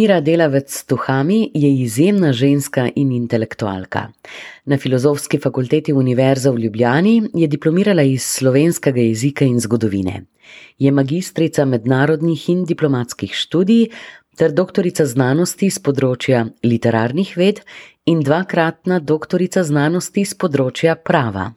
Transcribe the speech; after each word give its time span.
Mira 0.00 0.20
Delavec 0.20 0.72
s 0.72 0.84
Tuhami 0.84 1.50
je 1.54 1.68
izjemna 1.82 2.32
ženska 2.32 2.88
in 2.96 3.10
intelektualka. 3.12 4.06
Na 4.64 4.78
Filozofski 4.78 5.38
fakulteti 5.38 5.92
Univerze 5.92 6.50
v 6.50 6.58
Ljubljani 6.58 7.22
je 7.34 7.46
diplomirala 7.46 8.02
iz 8.02 8.22
slovenskega 8.22 9.00
jezika 9.00 9.44
in 9.44 9.60
zgodovine. 9.60 10.22
Je 10.78 10.92
magistrica 10.92 11.64
mednarodnih 11.64 12.48
in 12.48 12.64
diplomatskih 12.64 13.34
študij 13.34 13.90
ter 14.36 14.56
doktorica 14.56 15.04
znanosti 15.04 15.68
z 15.70 15.84
področja 15.84 16.46
literarnih 16.64 17.36
ved 17.36 17.60
in 18.06 18.24
dvakratna 18.24 19.02
doktorica 19.04 19.66
znanosti 19.68 20.24
z 20.24 20.40
področja 20.40 20.96
prava. 20.96 21.50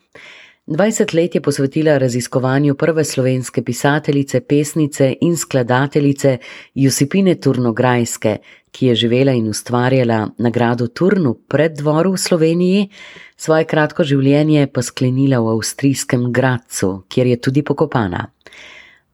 20 0.67 1.13
let 1.13 1.35
je 1.35 1.41
posvetila 1.41 1.97
raziskovanju 1.97 2.75
prve 2.75 3.03
slovenske 3.03 3.63
pisateljice, 3.63 4.41
pesnice 4.41 5.15
in 5.21 5.37
skladateljice 5.37 6.37
Josipine 6.73 7.35
Turnograjske, 7.35 8.37
ki 8.71 8.85
je 8.85 8.95
živela 8.95 9.31
in 9.31 9.49
ustvarjala 9.49 10.29
nagrado 10.37 10.87
Turnu 10.87 11.33
pred 11.47 11.75
dvoru 11.77 12.13
v 12.13 12.17
Sloveniji, 12.17 12.87
svoje 13.35 13.65
kratko 13.65 14.03
življenje 14.03 14.69
pa 14.73 14.81
sklenila 14.81 15.41
v 15.43 15.51
avstrijskem 15.57 16.31
Gracu, 16.31 17.03
kjer 17.09 17.27
je 17.27 17.41
tudi 17.41 17.63
pokopana. 17.63 18.29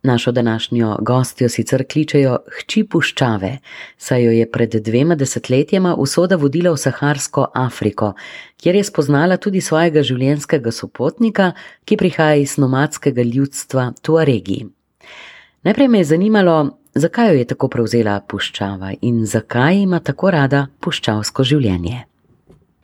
Našo 0.04 0.32
današnjo 0.32 0.98
gostjo 1.02 1.50
sicer 1.50 1.84
kličejo 1.92 2.38
hči 2.48 2.84
puščave, 2.84 3.58
saj 3.98 4.24
jo 4.24 4.32
je 4.32 4.46
pred 4.52 4.76
dvema 4.76 5.16
desetletjema 5.16 5.96
usoda 5.96 6.36
vodila 6.36 6.72
v 6.72 6.78
Saharsko 6.78 7.48
Afriko, 7.54 8.14
kjer 8.58 8.76
je 8.76 8.84
spoznala 8.84 9.38
tudi 9.38 9.62
svojega 9.62 10.04
življenjskega 10.04 10.72
sopotnika, 10.72 11.52
ki 11.86 11.98
prihaja 11.98 12.40
iz 12.40 12.56
nomadskega 12.58 13.22
ljudstva 13.22 13.92
Tuaregi. 14.02 14.66
Najprej 15.68 15.88
me 15.88 16.00
je 16.00 16.12
zanimalo, 16.14 16.78
zakaj 16.96 17.34
jo 17.34 17.40
je 17.42 17.50
tako 17.52 17.68
prevzela 17.68 18.22
puščava 18.22 18.94
in 19.02 19.26
zakaj 19.26 19.82
ima 19.82 20.00
tako 20.00 20.32
rada 20.32 20.68
puščavsko 20.80 21.44
življenje. 21.44 22.06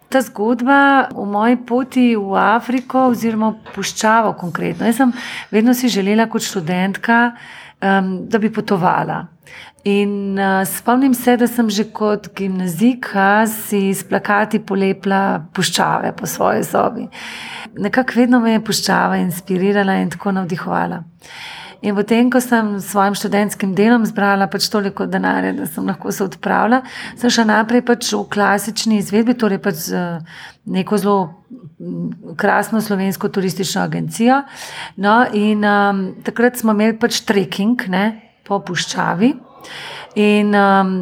Ta 0.09 0.21
zgodba 0.21 1.09
v 1.11 1.25
moji 1.27 1.57
poti 1.65 2.07
v 2.15 2.35
Afriko, 2.39 3.09
oziroma 3.11 3.53
puščavo 3.75 4.35
konkretno. 4.39 4.85
Jaz 4.85 5.01
sem 5.01 5.13
vedno 5.51 5.73
si 5.73 5.89
želela 5.89 6.29
kot 6.29 6.45
študentka, 6.45 7.31
um, 7.81 8.11
da 8.29 8.39
bi 8.39 8.53
potovala. 8.53 9.25
In 9.85 10.39
uh, 10.39 10.63
spomnim 10.65 11.13
se, 11.13 11.35
da 11.37 11.47
sem 11.47 11.69
že 11.69 11.83
kot 11.93 12.31
gimnazijka 12.35 13.45
si 13.47 13.93
s 13.93 14.03
plakati 14.03 14.59
polepila 14.59 15.45
puščave 15.53 16.15
po 16.17 16.25
svoje 16.25 16.63
zobi. 16.63 17.05
Nekako 17.77 18.17
vedno 18.17 18.39
me 18.39 18.55
je 18.55 18.63
puščava 18.65 19.19
inspirirala 19.21 19.99
in 20.01 20.09
tako 20.09 20.31
navdihovala. 20.31 21.03
In 21.85 21.93
potem, 21.93 22.31
ko 22.33 22.41
sem 22.41 22.79
s 22.79 22.89
svojim 22.89 23.13
študentskim 23.13 23.75
delom 23.77 24.05
zbrala 24.09 24.47
pač 24.49 24.65
toliko 24.73 25.05
denarja, 25.05 25.53
da 25.53 25.67
sem 25.69 25.85
lahko 25.85 26.09
se 26.11 26.23
odpravila, 26.25 26.81
sem 27.19 27.29
šla 27.29 27.45
naprej 27.51 27.83
pač 27.85 28.09
v 28.15 28.23
klasični 28.33 28.97
izvedbi, 29.03 29.35
torej 29.37 29.61
pač 29.61 29.83
z 29.91 30.01
neko 30.65 30.97
zelo 30.97 31.19
krasno 32.41 32.81
slovensko 32.81 33.29
turistično 33.29 33.83
agencijo. 33.85 34.41
No, 34.97 35.19
in 35.33 35.61
um, 35.61 36.05
takrat 36.25 36.57
smo 36.57 36.73
imeli 36.73 36.97
pač 36.97 37.21
trekking 37.27 37.85
ne, 37.93 38.05
po 38.45 38.59
puščavi 38.65 39.31
in 40.21 40.53
um, 40.57 40.95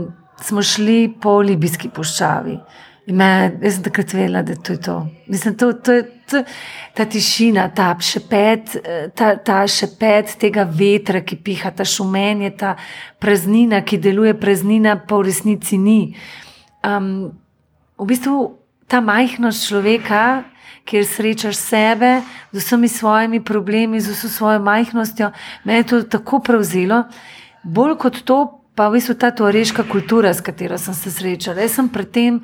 smo 0.44 0.64
šli 0.64 1.14
po 1.22 1.40
libijski 1.44 1.92
puščavi. 1.96 2.58
In 3.04 3.18
me, 3.20 3.52
jaz 3.60 3.76
sem 3.76 3.84
takrat 3.84 4.14
vedela, 4.16 4.42
da 4.48 4.56
to 4.56 4.78
je 4.78 4.80
to. 4.80 4.96
Mislim, 5.28 5.58
to, 5.60 5.74
to, 5.74 5.98
to, 6.32 6.44
ta 6.96 7.06
tišina, 7.06 7.66
ta 7.76 7.90
šepet, 8.00 8.78
ta, 9.16 9.34
ta 9.36 9.58
šepet 9.68 10.38
tega 10.40 10.64
vetra, 10.64 11.20
ki 11.20 11.36
piha, 11.44 11.74
ta 11.76 11.84
šumenje, 11.84 12.54
ta 12.62 12.78
praznina, 13.20 13.82
ki 13.84 14.00
deluje, 14.00 14.38
praznina 14.40 14.96
pa 14.96 15.20
v 15.20 15.28
resnici 15.28 15.78
ni. 15.78 16.16
Um, 16.80 17.34
v 18.00 18.08
bistvu 18.08 18.40
ta 18.88 19.04
majhnost 19.04 19.68
človeka, 19.68 20.48
kjer 20.88 21.04
srečaš 21.08 21.60
sebe 21.60 22.22
z 22.52 22.60
vsemi 22.60 22.88
svojimi 22.88 23.44
problemi, 23.44 24.00
z 24.00 24.16
vso 24.16 24.32
svojo 24.32 24.64
majhnostjo, 24.64 25.32
me 25.64 25.82
je 25.82 25.84
to 25.92 26.04
tako 26.04 26.40
prevzelo. 26.40 27.04
Bolj 27.64 27.98
kot 28.00 28.24
to, 28.24 28.64
pa 28.76 28.88
v 28.88 28.96
bistvu 28.96 29.20
ta 29.20 29.36
tuareška 29.36 29.84
kultura, 29.92 30.32
s 30.34 30.40
katero 30.40 30.80
sem 30.80 30.96
se 30.96 31.12
srečala. 31.12 31.68
Jaz 31.68 31.76
sem 31.80 31.92
predtem 31.92 32.40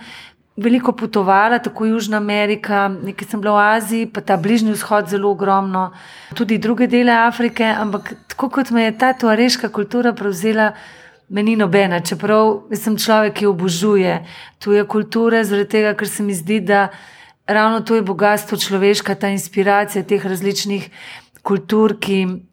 veliko 0.59 0.91
potovala, 0.91 1.59
tako 1.59 1.85
Južna 1.85 2.17
Amerika, 2.17 2.87
nekaj 2.87 3.27
sem 3.27 3.41
bila 3.41 3.55
v 3.55 3.65
Aziji, 3.77 4.07
pa 4.13 4.21
ta 4.21 4.37
Bližnji 4.37 4.75
vzhod 4.75 5.09
zelo 5.09 5.31
ogromno, 5.31 5.91
tudi 6.35 6.57
druge 6.57 6.87
dele 6.87 7.11
Afrike, 7.11 7.63
ampak 7.63 8.13
tako 8.27 8.49
kot 8.49 8.71
me 8.71 8.83
je 8.83 8.97
ta 8.97 9.13
tuareška 9.13 9.69
kultura 9.69 10.13
prevzela, 10.13 10.73
meni 11.29 11.55
nobena, 11.55 12.01
čeprav 12.01 12.71
sem 12.73 12.97
človek, 12.97 13.39
ki 13.39 13.45
obožuje 13.45 14.19
tuje 14.59 14.83
kulture, 14.89 15.43
zaradi 15.45 15.69
tega, 15.69 15.93
ker 15.93 16.09
se 16.09 16.23
mi 16.25 16.33
zdi, 16.33 16.59
da 16.59 16.89
ravno 17.47 17.81
to 17.81 17.95
je 17.95 18.05
bogatstvo 18.05 18.57
človeška, 18.57 19.15
ta 19.15 19.29
inspiracija 19.29 20.03
teh 20.03 20.25
različnih 20.25 20.89
kultur, 21.43 21.97
ki. 21.99 22.45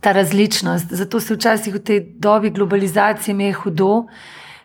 Ta 0.00 0.14
različnost. 0.16 0.94
Zato 0.96 1.18
se 1.20 1.34
včasih 1.36 1.74
v 1.74 1.80
tej 1.84 1.98
dobi 2.16 2.48
globalizacije 2.50 3.34
mi 3.36 3.50
je 3.50 3.52
hudo, 3.52 4.06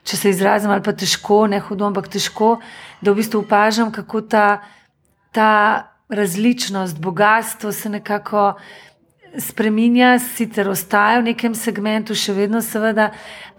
če 0.06 0.18
se 0.18 0.32
izrazim, 0.32 0.72
ali 0.72 0.84
pa 0.86 0.94
težko, 0.94 1.46
ne 1.50 1.60
hudo, 1.60 1.90
ampak 1.90 2.08
težko, 2.14 2.60
da 3.02 3.12
v 3.12 3.20
bistvu 3.22 3.42
opažam, 3.44 3.92
kako 3.92 4.22
ta, 4.30 4.48
ta 5.34 5.52
različnost, 6.10 7.00
bogatstvo 7.02 7.72
se 7.74 7.90
nekako 7.90 8.54
spremenja, 9.38 10.20
sicer 10.20 10.70
ostaja 10.70 11.20
v 11.20 11.32
nekem 11.32 11.56
segmentu, 11.58 12.16
še 12.16 12.36
vedno, 12.36 12.62
seveda, 12.64 13.10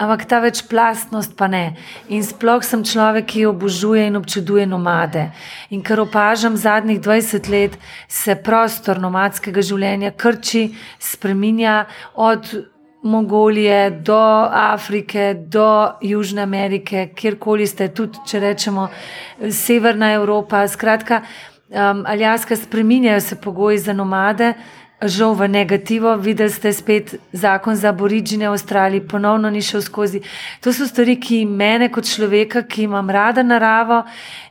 ampak 0.01 0.25
ta 0.29 0.41
večplastnost 0.45 1.37
pa 1.37 1.49
ne. 1.53 1.77
In 2.09 2.25
sploh 2.25 2.65
sem 2.65 2.84
človek, 2.87 3.28
ki 3.34 3.47
obožuje 3.51 4.07
in 4.09 4.17
občuduje 4.17 4.67
nomade. 4.69 5.31
In 5.71 5.83
ker 5.84 6.01
opažam 6.01 6.57
zadnjih 6.57 7.01
20 7.01 7.51
let, 7.53 7.77
se 8.09 8.37
prostor 8.37 9.01
nomadskega 9.03 9.61
življenja 9.61 10.15
krči, 10.17 10.71
spremenja 11.03 11.84
od. 12.15 12.73
Mongolije, 13.06 13.91
do 13.91 14.19
Afrike, 14.53 15.34
do 15.34 15.89
Južne 16.03 16.43
Amerike, 16.43 17.09
kjerkoli 17.15 17.67
ste, 17.67 17.89
tudi 17.89 18.19
če 18.27 18.41
rečemo 18.41 18.89
Severna 19.50 20.12
Evropa. 20.12 20.69
Skratka, 20.69 21.22
um, 21.69 22.05
Aljaska, 22.06 22.56
spremenjajo 22.56 23.21
se 23.21 23.41
pogoji 23.41 23.78
za 23.78 23.93
nomade, 23.93 24.55
žal 25.03 25.34
v 25.34 25.49
negativo. 25.49 26.16
Videli 26.16 26.50
ste 26.50 26.72
spet 26.72 27.15
zakon 27.33 27.77
za 27.77 27.89
aborižine 27.89 28.49
v 28.49 28.53
Avstraliji, 28.53 29.09
ponovno 29.09 29.50
ni 29.50 29.62
šel 29.62 29.83
skozi. 29.83 30.22
To 30.61 30.72
so 30.72 30.87
stvari, 30.87 31.19
ki 31.21 31.45
mene 31.47 31.91
kot 31.93 32.09
človeka, 32.09 32.62
ki 32.62 32.89
imam 32.89 33.11
rada 33.11 33.43
naravo. 33.43 34.05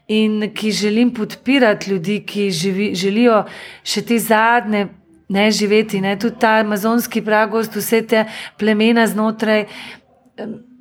In 0.08 0.52
ki 0.54 0.72
želim 0.72 1.14
podpirati 1.14 1.90
ljudi, 1.92 2.20
ki 2.26 2.52
živi, 2.52 2.92
želijo 2.96 3.44
še 3.84 4.06
te 4.06 4.20
zadnje 4.20 4.88
ne 5.30 5.52
živeti, 5.52 6.02
ne 6.02 6.20
tudi 6.20 6.40
ta 6.40 6.60
amazonski 6.62 7.22
pragost, 7.26 7.76
vse 7.76 8.02
te 8.08 8.26
plemena 8.58 9.08
znotraj. 9.08 9.66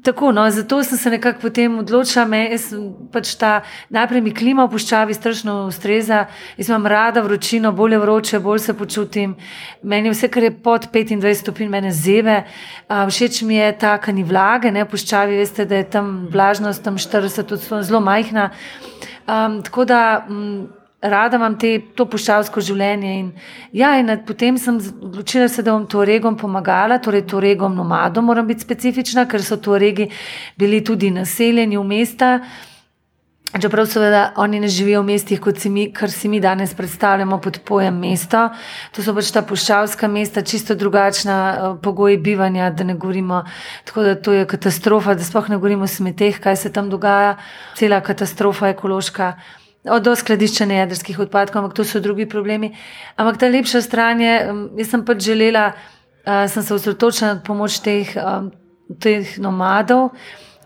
Tako, 0.04 0.32
no, 0.32 0.50
zato 0.50 0.82
sem 0.84 0.98
se 0.98 1.10
nekako 1.10 1.40
potem 1.40 1.78
odločila, 1.78 2.26
da 2.28 2.36
je 2.36 2.58
pač 3.12 3.30
ta 3.40 3.62
najprej 3.88 4.20
mi 4.20 4.34
klima 4.36 4.66
v 4.66 4.74
puščavi 4.74 5.16
strašno 5.16 5.54
ustreza. 5.70 6.26
Jaz 6.58 6.68
imam 6.68 6.86
rada 6.92 7.22
vročino, 7.24 7.72
bolje 7.72 7.98
vroče, 7.98 8.38
bolj 8.44 8.60
se 8.66 8.74
počutim. 8.76 9.32
Meni 9.82 10.12
vse, 10.12 10.28
kar 10.28 10.44
je 10.44 10.52
pod 10.52 10.90
25 10.92 11.40
stopinj, 11.40 11.72
mene 11.72 11.92
zeve. 11.92 12.42
A, 12.88 13.06
všeč 13.08 13.42
mi 13.48 13.56
je 13.56 13.72
ta 13.80 13.96
kani 13.96 14.28
vlage, 14.28 14.68
ne 14.70 14.84
puščavi, 14.84 15.40
veste, 15.40 15.64
da 15.64 15.80
je 15.80 15.88
tam 15.96 16.28
vlažnost, 16.32 16.84
tam 16.84 17.00
40 17.00 17.40
odstotkov, 17.40 17.88
zelo 17.88 18.04
majhna. 18.04 18.50
Um, 19.24 19.62
tako 19.64 19.88
da. 19.88 20.26
Um, 20.28 20.83
rada 21.04 21.36
imam 21.36 21.56
te, 21.60 21.76
to 21.96 22.06
puščavsko 22.10 22.62
življenje. 22.64 23.14
In, 23.20 23.30
ja, 23.76 23.94
in 24.00 24.12
potem 24.26 24.58
sem 24.60 24.80
odločila 24.80 25.48
se, 25.52 25.62
da 25.62 25.74
bom 25.74 25.86
to 25.90 26.04
regom 26.06 26.36
pomagala, 26.40 26.98
torej 27.02 27.26
to 27.30 27.40
regom 27.42 27.74
nomadom, 27.76 28.30
moram 28.30 28.48
biti 28.48 28.64
specifična, 28.64 29.26
ker 29.28 29.44
so 29.44 29.60
to 29.60 29.78
regi 29.78 30.08
bili 30.60 30.82
tudi 30.84 31.12
naseljeni 31.14 31.80
v 31.80 31.88
mesta. 31.88 32.36
Čeprav 33.54 33.86
seveda 33.86 34.22
oni 34.42 34.58
ne 34.58 34.68
živijo 34.68 35.04
v 35.04 35.12
mestih, 35.12 35.38
kot 35.38 35.60
si 35.62 35.70
mi, 35.70 35.84
kar 35.94 36.10
si 36.10 36.26
mi 36.28 36.40
danes 36.42 36.72
predstavljamo 36.74 37.36
pod 37.38 37.60
pojem 37.62 38.00
mesto. 38.02 38.48
To 38.96 39.02
so 39.04 39.14
pač 39.14 39.30
ta 39.30 39.44
puščavska 39.46 40.08
mesta, 40.10 40.42
čisto 40.42 40.74
drugačna 40.74 41.36
uh, 41.38 41.76
pogoji 41.82 42.18
bivanja, 42.18 42.72
da 42.74 42.84
ne 42.84 42.96
govorimo, 42.98 43.44
tako 43.86 44.08
da 44.08 44.14
to 44.18 44.34
je 44.34 44.48
katastrofa, 44.50 45.14
da 45.14 45.22
sploh 45.22 45.52
ne 45.52 45.60
govorimo 45.62 45.86
o 45.86 45.92
smeteh, 45.92 46.40
kaj 46.42 46.56
se 46.64 46.72
tam 46.72 46.90
dogaja, 46.90 47.36
cela 47.78 48.02
katastrofa 48.02 48.74
ekološka 48.74 49.36
od 49.84 50.08
skladiščenja 50.16 50.84
jedrskih 50.84 51.18
odpadkov, 51.26 51.60
ampak 51.62 51.76
to 51.76 51.84
so 51.84 52.00
drugi 52.00 52.26
problemi. 52.30 52.72
Ampak 53.16 53.40
ta 53.40 53.50
lepša 53.52 53.82
stran 53.84 54.20
je, 54.20 54.34
jaz 54.80 54.90
sem 54.90 55.04
pač 55.04 55.26
želela, 55.26 55.72
uh, 55.72 56.46
sem 56.48 56.62
se 56.62 56.74
osredotočila 56.74 57.34
na 57.34 57.42
pomoč 57.44 57.80
teh, 57.84 58.14
um, 58.16 58.50
teh 59.00 59.36
nomadov. 59.38 60.14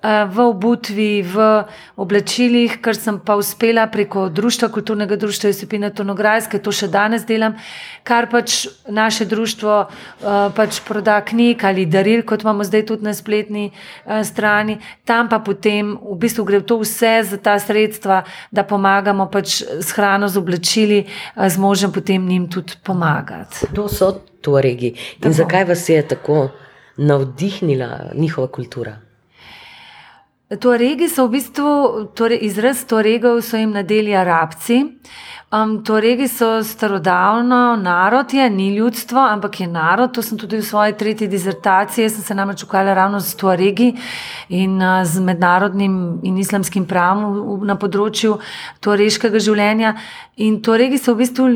V 0.02 0.38
obutvi, 0.40 1.22
v 1.22 1.64
oblačilih, 1.96 2.78
kar 2.82 2.96
sem 2.96 3.18
pa 3.18 3.34
uspela 3.36 3.86
preko 3.90 4.28
društva, 4.28 4.68
kulturnega 4.68 5.16
društva 5.16 5.50
Josipine 5.50 5.90
Tonograjske, 5.90 6.60
to 6.62 6.72
še 6.72 6.88
danes 6.88 7.26
delam, 7.26 7.56
kar 8.06 8.28
pač 8.30 8.68
naše 8.88 9.26
društvo 9.28 9.78
pač 10.54 10.80
proda 10.86 11.18
knjig 11.24 11.64
ali 11.64 11.86
daril, 11.86 12.22
kot 12.22 12.46
imamo 12.46 12.64
zdaj 12.64 12.86
tudi 12.86 13.08
na 13.08 13.14
spletni 13.14 13.70
strani. 14.24 14.78
Tam 15.04 15.28
pa 15.28 15.40
potem 15.42 15.96
v 15.96 16.16
bistvu 16.20 16.46
gre 16.46 16.62
to 16.62 16.78
vse 16.82 17.14
za 17.32 17.40
ta 17.42 17.58
sredstva, 17.58 18.22
da 18.54 18.62
pomagamo 18.62 19.26
pač 19.32 19.62
s 19.62 19.90
hrano, 19.96 20.28
z 20.28 20.38
oblačili, 20.38 21.04
z 21.34 21.56
možem 21.58 21.92
potem 21.92 22.22
njim 22.22 22.46
tudi 22.50 22.78
pomagati. 22.84 23.66
Kdo 23.72 23.88
so 23.88 24.12
tuaregi 24.40 24.94
in 24.94 25.20
tako. 25.20 25.34
zakaj 25.42 25.64
vas 25.64 25.88
je 25.88 26.02
tako 26.08 26.48
navdihnila 26.96 28.14
njihova 28.14 28.48
kultura? 28.48 29.07
Tuaregi 30.48 31.10
so 31.12 31.26
v 31.26 31.36
bistvu, 31.36 31.70
torej 32.16 32.38
izraz 32.46 32.80
tuaregov 32.88 33.42
so 33.44 33.58
jim 33.60 33.74
nadeli 33.76 34.14
arabci. 34.16 34.78
Um, 35.52 35.82
tuaregi 35.84 36.24
so 36.28 36.62
starodavno 36.64 37.76
narod, 37.76 38.32
je, 38.32 38.50
ni 38.50 38.70
ljudstvo, 38.76 39.20
ampak 39.20 39.60
je 39.60 39.66
narod. 39.66 40.12
To 40.12 40.22
sem 40.22 40.38
tudi 40.38 40.56
v 40.56 40.64
svoji 40.64 40.92
tretji 40.92 41.28
dizertaciji, 41.28 42.08
sem 42.10 42.24
se 42.24 42.34
namreč 42.34 42.64
ukvarjala 42.64 42.94
ravno 42.94 43.20
z 43.20 43.36
tuaregi 43.36 43.94
in 44.48 44.76
uh, 44.82 45.04
z 45.04 45.20
mednarodnim 45.20 46.20
in 46.22 46.38
islamskim 46.38 46.84
pravom 46.88 47.64
na 47.64 47.76
področju 47.76 48.38
tuareškega 48.80 49.40
življenja. 49.40 49.94
In 50.44 50.60
tuaregi 50.62 51.00
so 51.00 51.16
v 51.16 51.24
bistvu 51.24 51.48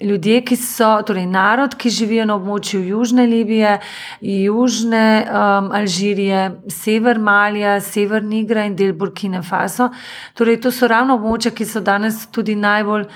ljudje, 0.00 0.38
ki 0.46 0.56
so, 0.56 0.94
torej 1.04 1.26
narod, 1.26 1.74
ki 1.76 1.90
živijo 1.92 2.24
na 2.24 2.38
območju 2.38 2.80
Južne 2.86 3.26
Libije, 3.28 3.74
Južne 4.22 5.26
um, 5.26 5.68
Alžirije, 5.76 6.46
Sever 6.72 7.18
Malija, 7.60 7.80
Sever 7.80 8.22
Nigra 8.22 8.64
in 8.64 8.74
del 8.76 8.92
Burkine 8.92 9.42
Faso. 9.42 9.90
Torej, 10.34 10.60
to 10.60 10.70
so 10.70 10.88
ravno 10.88 11.18
območja, 11.18 11.52
ki 11.52 11.66
so 11.66 11.80
danes 11.80 12.26
tudi 12.32 12.56
najbolj. 12.56 13.06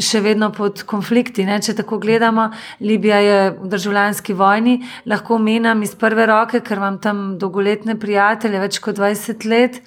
Še 0.00 0.20
vedno 0.24 0.48
pod 0.54 0.84
konflikti. 0.88 1.44
Ne? 1.44 1.58
Če 1.60 1.74
tako 1.76 1.98
gledamo, 2.00 2.46
Libija 2.80 3.18
je 3.20 3.40
v 3.58 3.68
državljanski 3.68 4.32
vojni, 4.32 4.78
lahko 5.04 5.36
menim 5.36 5.82
iz 5.82 5.92
prve 5.98 6.24
roke, 6.30 6.62
ker 6.64 6.80
imam 6.80 6.96
tam 7.02 7.36
dolgoletne 7.42 7.98
prijatelje, 8.00 8.62
več 8.62 8.78
kot 8.80 8.96
20 8.96 9.44
let 9.50 9.82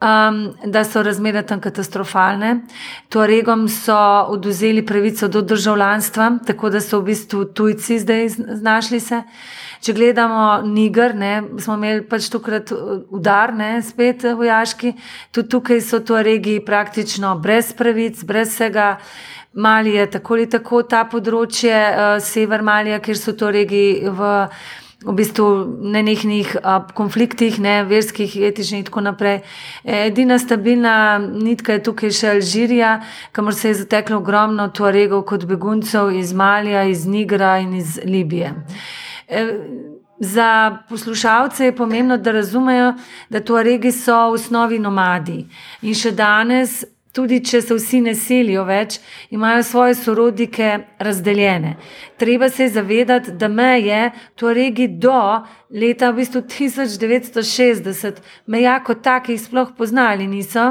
um, 0.00 0.54
da 0.64 0.84
so 0.84 1.02
razmere 1.02 1.42
tam 1.46 1.60
katastrofalne. 1.60 2.60
Tuaregom 3.08 3.68
so 3.68 3.98
oduzeli 4.34 4.86
pravico 4.86 5.28
do 5.28 5.42
državljanstva, 5.42 6.30
tako 6.46 6.70
da 6.70 6.80
so 6.80 7.00
v 7.00 7.10
bistvu 7.12 7.44
tujci 7.44 7.98
zdaj 7.98 8.28
znašli 8.62 9.00
se. 9.00 9.22
Če 9.80 9.94
gledamo 9.94 10.62
Niger, 10.66 11.14
ne, 11.14 11.32
smo 11.62 11.76
imeli 11.78 12.02
pač 12.08 12.28
tukaj 12.32 12.64
udar, 13.14 13.54
ne, 13.54 13.78
spet 13.82 14.26
vojaški, 14.38 14.94
tudi 15.32 15.52
tukaj 15.54 15.82
so 15.84 16.00
tuaregi 16.00 16.58
praktično 16.64 17.36
brez 17.42 17.72
pravic, 17.78 18.24
brez 18.26 18.54
vsega. 18.54 18.96
Mali 19.58 19.94
je 19.94 20.04
tako 20.12 20.36
ali 20.36 20.44
tako 20.50 20.82
ta 20.86 21.06
področje, 21.08 21.72
uh, 21.74 22.18
sever 22.22 22.62
Malija, 22.62 23.00
kjer 23.02 23.16
so 23.18 23.32
tuaregi 23.34 23.86
v 24.04 24.34
v 24.98 25.12
bistvu 25.14 25.46
nenehnih 25.94 26.56
konfliktih, 26.98 27.60
ne, 27.62 27.84
verskih, 27.86 28.32
etičnih 28.48 28.80
in 28.82 28.86
tako 28.88 29.04
naprej. 29.06 29.40
Edina 29.84 30.38
stabilna 30.42 31.18
nitka 31.22 31.76
je 31.76 31.84
tukaj 31.86 32.10
še 32.10 32.32
Alžirija, 32.34 32.96
kamor 33.32 33.54
se 33.54 33.70
je 33.70 33.78
zateklo 33.84 34.18
ogromno 34.18 34.66
tuaregov 34.74 35.22
kot 35.30 35.46
beguncev 35.46 36.10
iz 36.18 36.34
Malija, 36.34 36.82
iz 36.90 37.06
Nigra 37.06 37.58
in 37.62 37.76
iz 37.78 38.00
Libije. 38.04 38.56
E, 39.28 39.46
za 40.20 40.78
poslušalce 40.88 41.64
je 41.64 41.76
pomembno, 41.76 42.16
da 42.16 42.32
razumejo, 42.32 42.94
da 43.30 43.40
so 43.92 44.30
v 44.30 44.34
osnovi 44.34 44.78
nomadi. 44.78 45.46
In 45.82 45.94
še 45.94 46.10
danes 46.10 46.84
tudi 47.18 47.40
če 47.42 47.62
se 47.66 47.74
vsi 47.74 47.98
ne 48.04 48.14
selijo 48.14 48.62
več, 48.68 49.00
imajo 49.34 49.64
svoje 49.66 49.96
sorodnike 49.98 50.68
razdeljene. 51.02 51.74
Treba 52.18 52.46
se 52.50 52.68
zavedati, 52.70 53.32
da 53.34 53.48
meje, 53.50 54.10
to 54.38 54.52
regi 54.54 54.86
do 54.88 55.18
leta 55.70 56.12
v 56.12 56.20
bistvu 56.20 56.44
1960, 56.46 58.22
meja 58.46 58.76
kot 58.86 59.02
takih 59.02 59.40
sploh 59.40 59.74
poznali 59.78 60.28
niso, 60.30 60.68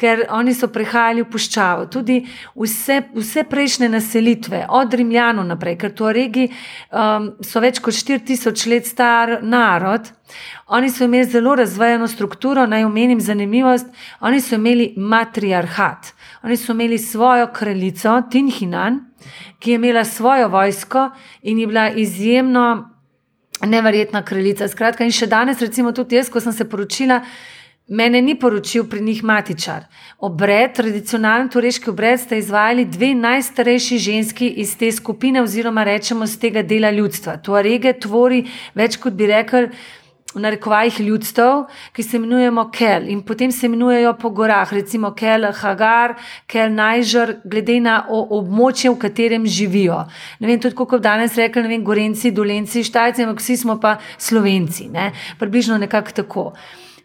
ker 0.00 0.26
oni 0.34 0.54
so 0.54 0.68
prehajali 0.74 1.22
v 1.22 1.30
puščavo. 1.30 1.86
Tudi 1.94 2.20
vse, 2.58 3.00
vse 3.14 3.46
prejšnje 3.50 3.92
naselitve, 3.94 4.64
od 4.74 4.98
Rimljanov 4.98 5.46
naprej, 5.52 5.78
ker 5.78 5.94
to 5.94 6.10
regi 6.14 6.48
um, 6.50 7.32
so 7.44 7.62
več 7.62 7.78
kot 7.78 7.94
4000 7.94 8.66
let 8.74 8.90
star 8.90 9.38
narod. 9.42 10.10
Oni 10.66 10.90
so 10.90 11.04
imeli 11.04 11.24
zelo 11.30 11.54
razvejeno 11.54 12.08
strukturo, 12.08 12.66
naj 12.66 12.84
omenim 12.84 13.20
zanimivost. 13.20 13.86
Oni 14.20 14.40
so 14.40 14.54
imeli 14.54 14.94
matriarhat, 14.96 16.14
oni 16.42 16.56
so 16.56 16.72
imeli 16.72 16.98
svojo 16.98 17.46
kraljico 17.52 18.22
Tinhinan, 18.30 19.00
ki 19.58 19.70
je 19.70 19.74
imela 19.74 20.04
svojo 20.04 20.48
vojsko 20.48 21.10
in 21.42 21.58
je 21.58 21.66
bila 21.66 21.90
izjemno 21.90 22.90
neverjetna 23.62 24.22
kraljica. 24.24 24.68
Skratka, 24.68 25.04
in 25.04 25.12
še 25.12 25.26
danes, 25.26 25.60
recimo 25.60 25.92
tudi 25.92 26.16
jaz, 26.16 26.30
ko 26.30 26.40
sem 26.40 26.52
se 26.52 26.68
poročila. 26.68 27.20
Mene 27.88 28.22
ni 28.24 28.32
poročil 28.40 28.86
pri 28.88 29.02
njih 29.04 29.18
matičar. 29.24 29.82
Obred, 30.24 30.72
tradicionalni 30.72 31.50
tureški 31.52 31.90
obred, 31.90 32.20
sta 32.20 32.36
izvajali 32.40 32.86
dve 32.88 33.10
najstarejši 33.14 33.98
ženski 33.98 34.48
iz 34.48 34.72
te 34.80 34.88
skupine, 34.92 35.42
oziroma 35.42 35.84
rečemo 35.84 36.26
z 36.26 36.40
tega 36.40 36.62
dela 36.62 36.90
ljudstva. 36.90 37.36
Tuarege 37.44 37.92
tvori 38.00 38.46
več 38.74 38.96
kot 38.96 39.12
bi 39.12 39.28
rekli 39.28 39.68
v 40.34 40.42
narekovajih 40.42 41.00
ljudstev, 41.00 41.64
ki 41.92 42.02
se 42.02 42.16
imenujemo 42.16 42.68
Kel 42.74 43.08
in 43.08 43.22
potem 43.22 43.52
se 43.52 43.66
imenujejo 43.66 44.14
po 44.18 44.30
gorah, 44.30 44.72
recimo 44.72 45.12
Kel 45.14 45.46
Hagar, 45.52 46.14
Kel 46.46 46.72
Najžer, 46.74 47.36
glede 47.44 47.80
na 47.80 48.00
območje, 48.10 48.90
v 48.90 48.98
katerem 48.98 49.46
živijo. 49.46 50.04
Ne 50.40 50.50
vem, 50.50 50.60
tudi 50.60 50.76
kako 50.76 50.98
danes 50.98 51.36
rekli, 51.38 51.62
ne 51.62 51.68
vem, 51.68 51.84
Gorenci, 51.84 52.30
Dolenci, 52.30 52.84
Štajci, 52.84 53.24
ampak 53.24 53.42
vsi 53.42 53.56
smo 53.56 53.78
pa 53.80 53.98
Slovenci, 54.18 54.88
ne? 54.92 55.12
približno 55.38 55.78
nekako 55.78 56.10
tako. 56.22 56.52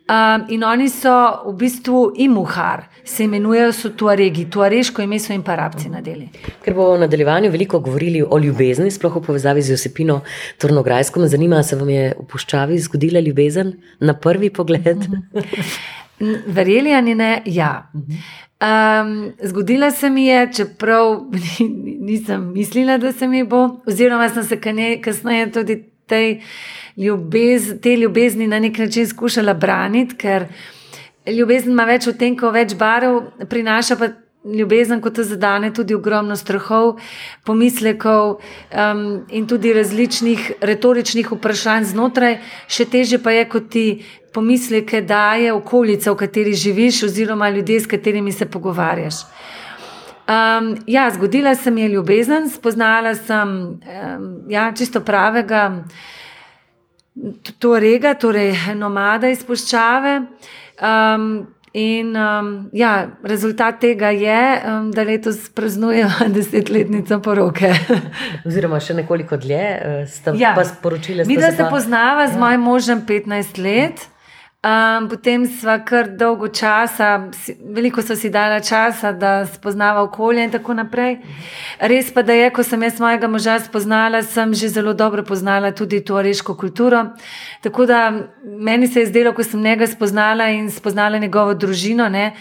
Um, 0.09 0.45
in 0.49 0.63
oni 0.63 0.87
so 0.89 1.11
v 1.45 1.51
bistvu 1.53 1.99
imuhar, 2.17 2.87
se 3.05 3.27
imenujejo 3.27 3.73
so 3.77 3.91
tuaregi, 3.93 4.47
tuareško 4.49 5.03
ime 5.05 5.19
so 5.21 5.35
jim 5.35 5.43
pa 5.45 5.53
rabci 5.59 5.91
nadeli. 5.93 6.25
Ker 6.65 6.73
bomo 6.73 6.95
v 6.95 7.03
nadaljevanju 7.03 7.51
veliko 7.53 7.77
govorili 7.85 8.23
o 8.25 8.39
ljubezni, 8.41 8.89
sploh 8.89 9.19
v 9.19 9.21
povezavi 9.27 9.61
z 9.61 9.75
Josepino 9.75 10.21
Tornograjsko, 10.57 11.21
me 11.21 11.29
zanima, 11.29 11.61
se 11.63 11.77
vam 11.77 11.91
je 11.93 12.07
v 12.17 12.25
puščavi 12.25 12.79
zgodila 12.87 13.21
ljubezen 13.21 13.75
na 14.01 14.17
prvi 14.17 14.49
pogled? 14.49 15.05
Verjeli 16.57 16.97
ali 16.97 17.15
ne? 17.15 17.29
Ja. 17.45 17.91
Um, 17.93 19.13
zgodila 19.45 19.91
se 19.91 20.09
mi 20.09 20.25
je, 20.25 20.49
čeprav 20.53 21.21
nisem 22.09 22.49
mislila, 22.53 22.97
da 22.97 23.11
se 23.11 23.27
mi 23.27 23.43
bo, 23.43 23.61
oziroma 23.87 24.29
sem 24.29 24.43
se 24.43 24.57
kasneje 25.01 25.51
tudi 25.51 25.83
tej 26.09 26.39
ljubez, 26.97 27.73
te 27.81 27.95
ljubezni 27.95 28.47
na 28.47 28.59
nek 28.59 28.77
način 28.77 29.07
skušala 29.07 29.53
braniti, 29.53 30.17
ker 30.19 30.47
ljubezen 31.27 31.71
ima 31.71 31.85
več 31.85 32.07
odtenkov, 32.09 32.53
več 32.57 32.75
barov, 32.75 33.21
prinaša 33.49 33.97
pa 33.99 34.09
ljubezen, 34.45 35.01
kot 35.01 35.15
to 35.15 35.23
zadane, 35.23 35.73
tudi 35.73 35.95
ogromno 35.95 36.35
strahov, 36.35 36.99
pomislekov 37.45 38.39
um, 38.39 39.03
in 39.29 39.47
tudi 39.47 39.73
različnih 39.73 40.51
retoričnih 40.61 41.31
vprašanj 41.31 41.89
znotraj, 41.91 42.39
še 42.67 42.87
teže 42.89 43.19
pa 43.23 43.35
je, 43.35 43.45
kot 43.51 43.69
ti 43.69 43.85
pomisleke 44.33 45.01
daje 45.01 45.53
okolica, 45.53 46.11
v 46.13 46.19
kateri 46.23 46.53
živiš, 46.53 47.03
oziroma 47.09 47.49
ljudje, 47.49 47.79
s 47.79 47.91
katerimi 47.91 48.31
se 48.31 48.45
pogovarjaš. 48.45 49.23
Um, 50.29 50.75
ja, 50.87 51.07
zgodila 51.09 51.55
se 51.55 51.71
mi 51.71 51.81
je 51.81 51.87
ljubezen, 51.95 52.49
spoznala 52.49 53.15
sem 53.15 53.49
um, 53.49 54.27
ja, 54.49 54.71
čisto 54.77 55.01
pravega 55.01 55.83
to 57.59 57.79
rega, 57.79 58.13
torej 58.19 58.53
nomada 58.75 59.29
iz 59.31 59.41
puščave. 59.45 60.19
Um, 60.79 61.47
in 61.73 62.13
um, 62.17 62.51
ja, 62.73 62.93
rezultat 63.23 63.79
tega 63.81 64.09
je, 64.15 64.43
um, 64.65 64.91
da 64.93 65.03
letos 65.07 65.41
praznujejo 65.55 66.29
desetletnico 66.37 67.19
poroke. 67.25 67.73
Oziroma, 68.47 68.79
še 68.83 68.99
nekoliko 69.01 69.37
dlje, 69.41 69.65
uh, 69.65 70.05
ste 70.09 70.37
ja. 70.39 70.53
pa 70.57 70.65
sporočili, 70.67 71.25
da 71.25 71.51
se, 71.51 71.57
se 71.57 71.67
poznava 71.69 72.27
ja. 72.27 72.31
z 72.33 72.41
mojim 72.41 72.65
možem 72.69 73.03
15 73.07 73.61
let. 73.63 74.07
Um, 74.59 75.07
potem 75.07 75.45
smo 75.45 75.71
kar 75.87 76.09
dolgo 76.19 76.49
časa, 76.51 77.29
veliko 77.63 78.01
so 78.03 78.15
si 78.15 78.27
dala 78.29 78.57
časa, 78.59 79.13
da 79.15 79.45
spoznava 79.47 80.01
okolje 80.03 80.43
in 80.43 80.51
tako 80.51 80.73
naprej. 80.75 81.21
Res 81.79 82.09
pa 82.11 82.19
je, 82.27 82.49
ko 82.51 82.63
sem 82.63 82.83
jaz 82.83 82.99
mojega 82.99 83.27
moža 83.31 83.55
spoznala, 83.63 84.19
sem 84.21 84.53
že 84.53 84.67
zelo 84.67 84.93
dobro 84.93 85.23
poznala 85.23 85.71
tudi 85.71 86.01
to 86.03 86.21
reško 86.21 86.55
kulturo. 86.55 87.05
Tako 87.61 87.85
da 87.85 88.11
meni 88.43 88.87
se 88.87 88.99
je 88.99 89.05
zdelo, 89.05 89.31
ko 89.33 89.43
sem 89.43 89.61
njega 89.61 89.87
spoznala 89.87 90.49
in 90.49 90.71
spoznala 90.71 91.17
njegovo 91.17 91.53
družino. 91.53 92.09
Ne, 92.09 92.35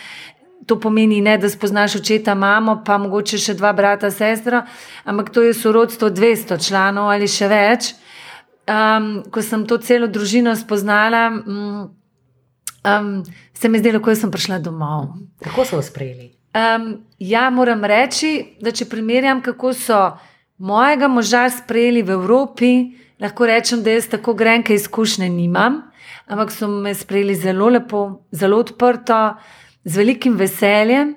To 0.66 0.76
pomeni 0.80 1.20
ne, 1.20 1.38
da 1.38 1.48
spoznaš 1.48 1.94
očeta, 1.96 2.34
mamo, 2.34 2.82
pa 2.84 2.98
mogoče 2.98 3.38
še 3.38 3.54
dva 3.54 3.72
brata, 3.72 4.10
sestro, 4.10 4.62
ampak 5.04 5.30
to 5.30 5.42
je 5.42 5.54
sorodstvo 5.54 6.10
200 6.10 6.58
članov 6.66 7.08
ali 7.08 7.28
še 7.28 7.48
več. 7.48 7.94
Um, 8.68 9.22
ko 9.32 9.40
sem 9.40 9.64
to 9.64 9.78
celo 9.78 10.10
družino 10.12 10.52
spoznala, 10.56 11.22
um, 11.30 11.86
um, 12.84 13.24
se 13.54 13.68
mi 13.68 13.78
zdelo, 13.78 14.00
ko 14.00 14.14
sem 14.14 14.30
prišla 14.30 14.58
domov. 14.58 15.12
Kako 15.44 15.64
so 15.64 15.76
vas 15.76 15.90
sprejeli? 15.90 16.32
Um, 16.54 17.04
ja, 17.18 17.50
moram 17.50 17.84
reči, 17.84 18.56
da 18.60 18.72
če 18.72 18.88
primerjam, 18.88 19.42
kako 19.44 19.72
so 19.76 19.98
mojega 20.58 21.08
moža 21.08 21.48
sprejeli 21.52 22.02
v 22.02 22.16
Evropi, 22.16 22.72
lahko 23.20 23.46
rečem, 23.46 23.82
da 23.82 23.94
jaz 23.94 24.08
tako 24.10 24.34
grenke 24.34 24.74
izkušnje 24.74 25.28
nimam, 25.28 25.82
ampak 26.26 26.52
so 26.54 26.68
me 26.68 26.94
sprejeli 26.94 27.36
zelo 27.36 27.68
lepo, 27.68 28.24
zelo 28.32 28.62
odprto, 28.64 29.36
z 29.84 30.00
velikim 30.00 30.36
veseljem, 30.40 31.16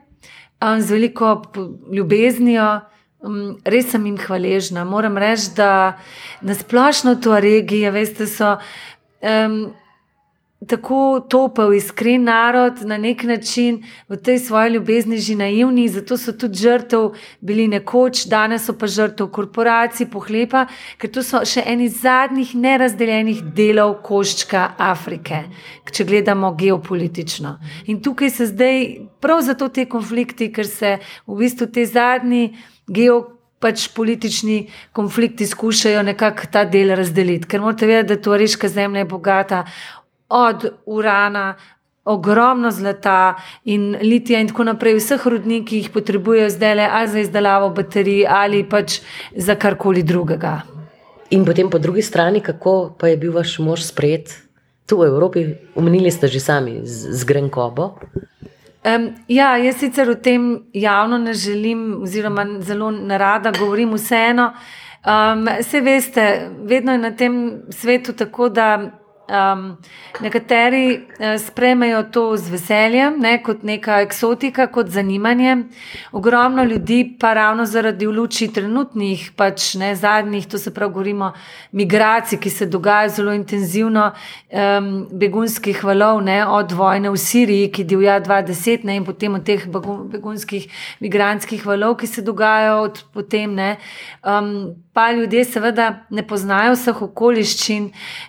um, 0.61 0.81
z 0.81 0.91
veliko 0.91 1.35
ljubeznijo. 1.93 2.69
Um, 3.21 3.59
res 3.65 3.91
sem 3.91 4.05
jim 4.05 4.17
hvaležna. 4.17 4.81
Moram 4.85 5.17
reči, 5.21 5.51
da 5.55 5.99
nasplošno 6.41 7.19
to 7.21 7.37
regijo, 7.39 7.91
veste, 7.93 8.25
so. 8.27 8.55
Um, 9.21 9.75
tako 10.67 11.25
topel, 11.29 11.73
iskren 11.73 12.23
narod, 12.23 12.83
na 12.85 12.97
nek 12.97 13.23
način 13.23 13.81
v 14.09 14.17
tej 14.17 14.39
svoji 14.39 14.69
ljubezni 14.71 15.17
že 15.17 15.35
naivni, 15.35 15.87
zato 15.89 16.17
so 16.17 16.31
tudi 16.31 16.57
žrtev 16.57 17.11
bili 17.41 17.67
nekoč, 17.67 18.25
danes 18.29 18.65
so 18.65 18.77
pa 18.77 18.87
žrtev 18.87 19.31
korporacij, 19.33 20.09
pohlepa, 20.11 20.67
ker 21.01 21.09
to 21.09 21.23
so 21.25 21.41
še 21.45 21.63
eni 21.65 21.89
zadnjih 21.89 22.53
nerazdeljenih 22.55 23.41
delov 23.57 24.01
koščka 24.05 24.75
Afrike, 24.77 25.43
če 25.91 26.05
gledamo 26.05 26.53
geopolitično. 26.53 27.57
In 27.89 28.01
tukaj 28.01 28.29
se 28.29 28.45
zdaj 28.53 28.87
prav 29.19 29.41
zato 29.41 29.67
te 29.69 29.85
konflikti, 29.89 30.51
ker 30.53 30.67
se 30.69 30.99
v 31.27 31.37
bistvu 31.41 31.71
te 31.73 31.85
zadnji 31.85 32.51
geopolitični. 32.87 33.39
Pač 33.61 33.83
politični 33.93 34.71
konflikti 34.89 35.45
skušajo 35.45 35.99
nekako 36.01 36.47
ta 36.49 36.63
del 36.65 36.95
razdeliti, 36.97 37.45
ker 37.45 37.61
morate 37.61 37.85
vedeti, 37.85 38.07
da 38.09 38.17
to 38.17 38.33
reška 38.33 38.65
zemlja 38.73 39.03
je 39.03 39.09
bogata 39.11 39.59
od 40.31 40.65
urana, 40.85 41.55
ogromno 42.05 42.71
zlata 42.71 43.35
in 43.63 43.97
litija, 44.01 44.39
in 44.41 44.49
tako 44.49 44.63
naprej, 44.71 44.97
vseh 44.97 45.25
rudnikov, 45.27 45.67
ki 45.69 45.81
jih 45.83 45.89
potrebujejo 45.93 46.49
zdaj 46.49 46.75
le 46.75 46.87
ali 46.91 47.07
za 47.07 47.19
izdelavo 47.19 47.69
baterij 47.69 48.25
ali 48.27 48.63
pač 48.69 49.01
za 49.35 49.55
karkoli 49.55 50.03
drugega. 50.03 50.61
In 51.31 51.45
potem 51.45 51.69
po 51.69 51.79
drugi 51.79 52.01
strani, 52.01 52.41
kako 52.41 52.95
pa 52.99 53.07
je 53.07 53.17
bil 53.17 53.31
vaš 53.31 53.59
mož 53.59 53.85
sprejet 53.85 54.33
tu 54.85 54.97
v 54.97 55.07
Evropi, 55.07 55.45
umenili 55.75 56.11
ste 56.11 56.27
že 56.27 56.39
sami 56.39 56.81
z, 56.83 57.15
z 57.15 57.23
Grenkobo. 57.23 57.95
Um, 58.81 59.13
ja, 59.29 59.57
jaz 59.61 59.77
sicer 59.77 60.09
o 60.09 60.15
tem 60.15 60.65
javno 60.73 61.17
ne 61.17 61.33
želim, 61.33 62.01
oziroma 62.01 62.45
zelo 62.65 62.91
narada 62.91 63.51
govorim, 63.51 63.93
vseeno. 63.93 64.51
Um, 65.05 65.47
se 65.61 65.81
veste, 65.81 66.49
vedno 66.65 66.91
je 66.91 66.97
na 66.97 67.11
tem 67.15 67.61
svetu 67.69 68.13
tako, 68.13 68.49
da 68.49 69.00
Um, 69.31 69.77
nekateri 70.19 70.97
uh, 70.97 71.39
sprejmejo 71.39 72.03
to 72.11 72.37
z 72.37 72.51
veseljem, 72.51 73.15
ne, 73.23 73.37
kot 73.43 73.61
neka 73.63 74.01
eksotika, 74.03 74.65
kot 74.67 74.89
zanimanje. 74.91 75.55
Ogromno 76.11 76.63
ljudi 76.63 77.15
pa 77.19 77.33
ravno 77.33 77.65
zaradi 77.65 78.07
luči 78.11 78.49
trenutnih, 78.51 79.29
pač 79.35 79.75
ne 79.79 79.93
zadnjih, 79.95 80.47
to 80.51 80.57
se 80.57 80.73
pravi, 80.73 80.91
govorimo 80.91 81.25
o 81.25 81.33
migraciji, 81.71 82.39
ki 82.39 82.49
se 82.49 82.65
dogajajo 82.65 83.09
zelo 83.15 83.33
intenzivno, 83.33 84.09
um, 84.51 84.91
begunskih 85.11 85.79
valov, 85.83 86.19
ne, 86.27 86.41
od 86.45 86.75
vojne 86.75 87.09
v 87.09 87.17
Siriji, 87.17 87.71
ki 87.71 87.87
divja 87.87 88.19
20 88.19 88.83
ne, 88.83 88.99
in 88.99 89.07
potem 89.07 89.39
od 89.39 89.47
teh 89.47 89.63
begunskih 90.11 90.67
migrantskih 90.99 91.63
valov, 91.65 92.01
ki 92.03 92.07
se 92.07 92.21
dogajajo 92.21 92.81
od 92.89 93.03
potem. 93.15 93.55
Ne, 93.55 93.77
um, 94.27 94.75
pa 94.93 95.11
ljudje 95.11 95.45
seveda 95.45 95.85
ne 96.09 96.23
poznajo 96.27 96.75
vseh 96.75 97.01
okoliščin 97.07 97.85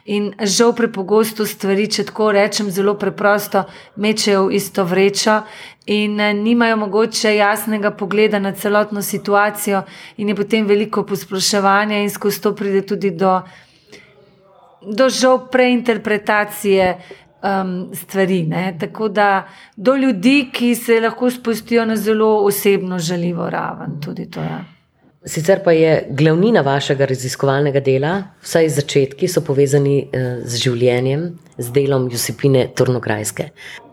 in 0.06 0.30
žal 0.46 0.70
preprosto 0.78 0.91
pogosto 0.92 1.46
stvari, 1.46 1.86
če 1.90 2.04
tako 2.10 2.30
rečem, 2.32 2.70
zelo 2.70 2.94
preprosto 2.98 3.64
mečejo 3.96 4.46
v 4.46 4.58
isto 4.58 4.84
vrečo 4.84 5.40
in 5.86 6.20
eh, 6.20 6.34
nimajo 6.34 6.76
mogoče 6.76 7.34
jasnega 7.36 7.90
pogleda 7.90 8.38
na 8.38 8.52
celotno 8.52 9.02
situacijo, 9.02 9.82
in 10.16 10.28
je 10.28 10.36
potem 10.36 10.66
veliko 10.66 11.06
posploševanja, 11.06 12.02
in 12.02 12.10
skozi 12.10 12.42
to 12.42 12.54
pride 12.54 12.84
tudi 12.86 13.10
do, 13.10 13.40
do 14.82 15.08
žal 15.08 15.48
preinterpretacije. 15.50 16.94
Um, 17.42 17.90
stvari. 17.90 18.44
Ne? 18.46 18.76
Tako 18.78 19.08
da 19.08 19.48
do 19.76 19.96
ljudi, 19.98 20.50
ki 20.54 20.74
se 20.78 21.00
lahko 21.02 21.30
spustijo 21.30 21.82
na 21.84 21.96
zelo 21.96 22.36
osebno 22.46 22.98
žaljivo 22.98 23.50
raven, 23.50 23.98
tudi 24.00 24.28
to 24.30 24.40
je. 24.40 24.46
Ja. 24.46 24.81
Sicer 25.24 25.60
pa 25.62 25.70
je 25.72 26.06
glavnina 26.10 26.64
vašega 26.66 27.06
raziskovalnega 27.06 27.80
dela, 27.80 28.12
vsaj 28.42 28.68
začetki, 28.74 29.28
so 29.30 29.44
povezani 29.46 30.00
eh, 30.02 30.40
z 30.42 30.58
življenjem, 30.64 31.28
z 31.58 31.74
delom 31.76 32.08
Josipine 32.10 32.64
Tornograjske. 32.74 33.46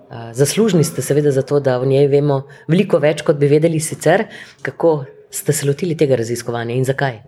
Eh, 0.10 0.32
zaslužni 0.34 0.82
ste 0.84 1.06
seveda 1.06 1.32
za 1.32 1.44
to, 1.46 1.60
da 1.62 1.78
o 1.80 1.86
njej 1.86 2.08
vemo 2.10 2.42
veliko 2.68 2.98
več, 2.98 3.22
kot 3.22 3.38
bi 3.38 3.52
vedeli 3.52 3.80
sicer, 3.80 4.26
kako 4.66 5.04
ste 5.30 5.54
se 5.54 5.70
lotili 5.70 5.98
tega 5.98 6.18
raziskovanja 6.18 6.74
in 6.74 6.90
zakaj. 6.90 7.22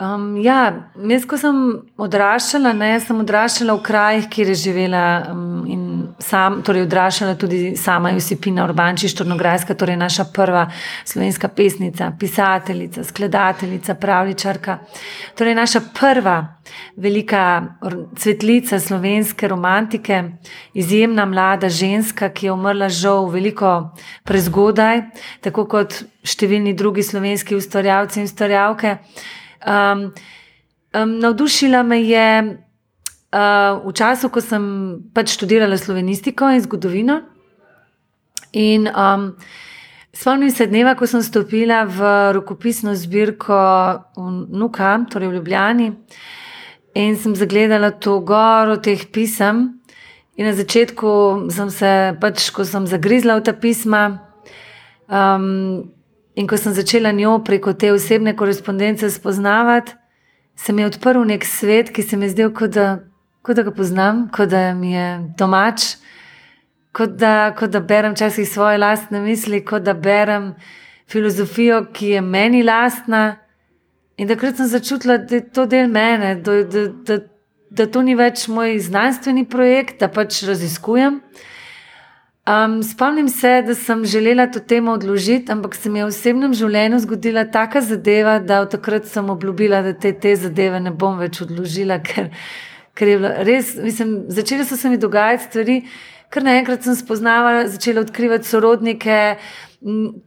Um, 0.00 0.38
ja, 0.40 0.88
jaz, 0.96 1.26
ko 1.28 1.36
sem 1.36 1.56
odraščala, 2.00 2.72
ne, 2.72 2.94
sem 3.04 3.18
odraščala 3.20 3.74
v 3.76 3.84
krajih, 3.84 4.28
kjer 4.32 4.54
je 4.54 4.60
živela 4.62 5.02
um, 5.28 5.66
in 5.68 5.79
sam, 6.20 6.60
torej 6.62 6.84
odraščala 6.84 7.34
tudi 7.40 7.74
sama 7.76 8.12
Josipina 8.14 8.64
Urbančič, 8.64 9.14
Tornograjska, 9.18 9.74
torej 9.74 9.96
naša 10.00 10.24
prva 10.34 10.66
slovenska 11.04 11.48
pesnica, 11.48 12.12
pisateljica, 12.18 13.04
skladateljica, 13.04 13.94
pravličarka. 13.94 14.78
Torej 15.38 15.54
naša 15.54 15.82
prva 16.00 16.36
velika 16.96 17.44
cvetlica 18.16 18.80
slovenske 18.80 19.48
romantike, 19.48 20.22
izjemna 20.74 21.26
mlada 21.26 21.68
ženska, 21.68 22.28
ki 22.28 22.46
je 22.46 22.52
umrla 22.52 22.88
žal 22.88 23.30
veliko 23.30 23.74
prezgodaj, 24.24 25.02
tako 25.40 25.66
kot 25.66 26.02
številni 26.22 26.74
drugi 26.76 27.02
slovenski 27.02 27.56
ustvarjalci 27.56 28.20
in 28.20 28.28
ustvarjalke. 28.28 28.96
Um, 29.66 30.10
um, 30.94 31.18
navdušila 31.20 31.82
me 31.82 32.02
je 32.02 32.26
uh, 33.32 33.80
v 33.84 33.92
času, 33.94 34.30
ko 34.30 34.40
sem 34.40 34.64
pač 35.14 35.34
študirala 35.34 35.78
slovenistiko 35.78 36.50
in 36.50 36.62
zgodovino. 36.62 37.20
In, 38.52 38.88
um, 38.90 39.36
spomnim 40.12 40.50
se 40.50 40.66
dneva, 40.66 40.96
ko 40.98 41.06
sem 41.06 41.22
stopila 41.22 41.84
v 41.86 42.00
rokopisno 42.34 42.94
zbirko 42.98 43.58
Nuka, 44.50 44.98
torej 45.10 45.30
v 45.30 45.38
Ljubljani, 45.38 45.88
in 46.98 47.14
sem 47.16 47.36
zagledala 47.38 47.94
to 47.94 48.18
goro 48.20 48.80
teh 48.82 49.06
pisem. 49.12 49.80
In 50.34 50.48
na 50.48 50.56
začetku 50.56 51.46
sem 51.52 51.70
se, 51.70 52.16
pač, 52.18 52.50
ko 52.50 52.64
sem 52.64 52.86
zagrizla 52.86 53.38
v 53.38 53.44
ta 53.46 53.54
pisma, 53.54 54.04
um, 55.06 55.90
In 56.40 56.46
ko 56.46 56.56
sem 56.56 56.72
začela 56.72 57.10
njo 57.12 57.38
preko 57.44 57.72
te 57.72 57.92
osebne 57.92 58.36
korespondence 58.36 59.10
spoznavati, 59.10 59.92
se 60.56 60.72
mi 60.72 60.82
je 60.82 60.86
odprl 60.86 61.24
nek 61.26 61.44
svet, 61.44 61.90
ki 61.90 62.02
se 62.02 62.16
mi 62.16 62.24
je 62.24 62.30
zdel, 62.30 62.52
kot 62.54 62.70
da, 62.70 62.86
kot 63.42 63.56
da 63.56 63.62
ga 63.62 63.72
poznam, 63.74 64.28
kot 64.32 64.50
da 64.52 64.74
mi 64.74 64.92
je 64.92 65.06
domač, 65.38 65.96
kot 66.92 67.16
da, 67.18 67.52
kot 67.58 67.70
da 67.70 67.80
berem 67.80 68.16
časih 68.16 68.48
svoje 68.48 68.78
lastne 68.78 69.20
misli, 69.20 69.64
kot 69.64 69.82
da 69.82 69.94
berem 69.94 70.54
filozofijo, 71.10 71.84
ki 71.92 72.14
je 72.16 72.20
meni 72.20 72.62
lastna. 72.62 73.36
In 74.20 74.28
takrat 74.28 74.56
sem 74.60 74.68
začutila, 74.68 75.18
da 75.18 75.38
je 75.38 75.46
to 75.48 75.66
del 75.66 75.88
mene, 75.88 76.34
da, 76.44 76.62
da, 76.64 76.86
da, 77.06 77.18
da 77.70 77.86
to 77.86 78.02
ni 78.04 78.14
več 78.18 78.48
moj 78.52 78.76
znanstveni 78.84 79.46
projekt, 79.48 80.00
da 80.02 80.10
pač 80.12 80.42
raziskujem. 80.46 81.20
Um, 82.50 82.80
spomnim 82.82 83.28
se, 83.28 83.62
da 83.66 83.74
sem 83.74 84.04
želela 84.04 84.46
to 84.50 84.60
temo 84.60 84.92
odložiti, 84.92 85.52
ampak 85.52 85.74
se 85.74 85.90
mi 85.90 86.00
je 86.00 86.04
v 86.04 86.12
osebnem 86.12 86.54
življenju 86.56 86.98
zgodila 87.04 87.44
taka 87.52 87.80
zadeva, 87.84 88.38
da 88.40 88.62
od 88.64 88.72
takrat 88.74 89.06
sem 89.06 89.28
obljubila, 89.30 89.82
da 89.86 89.92
te, 89.92 90.12
te 90.12 90.34
zadeve 90.36 90.80
ne 90.80 90.90
bom 90.90 91.20
več 91.20 91.42
odložila, 91.44 92.00
ker, 92.02 92.32
ker 92.94 93.08
je 93.08 93.18
bilo 93.18 93.32
res, 93.46 93.74
mislim, 93.80 94.24
začele 94.28 94.64
so 94.64 94.76
se 94.76 94.90
mi 94.90 94.98
dogajati 95.00 95.46
stvari, 95.48 95.76
ker 96.30 96.46
naenkrat 96.46 96.86
sem 96.86 96.96
spoznavala, 96.98 97.68
začela 97.68 98.04
odkrivati 98.04 98.48
sorodnike, 98.48 99.18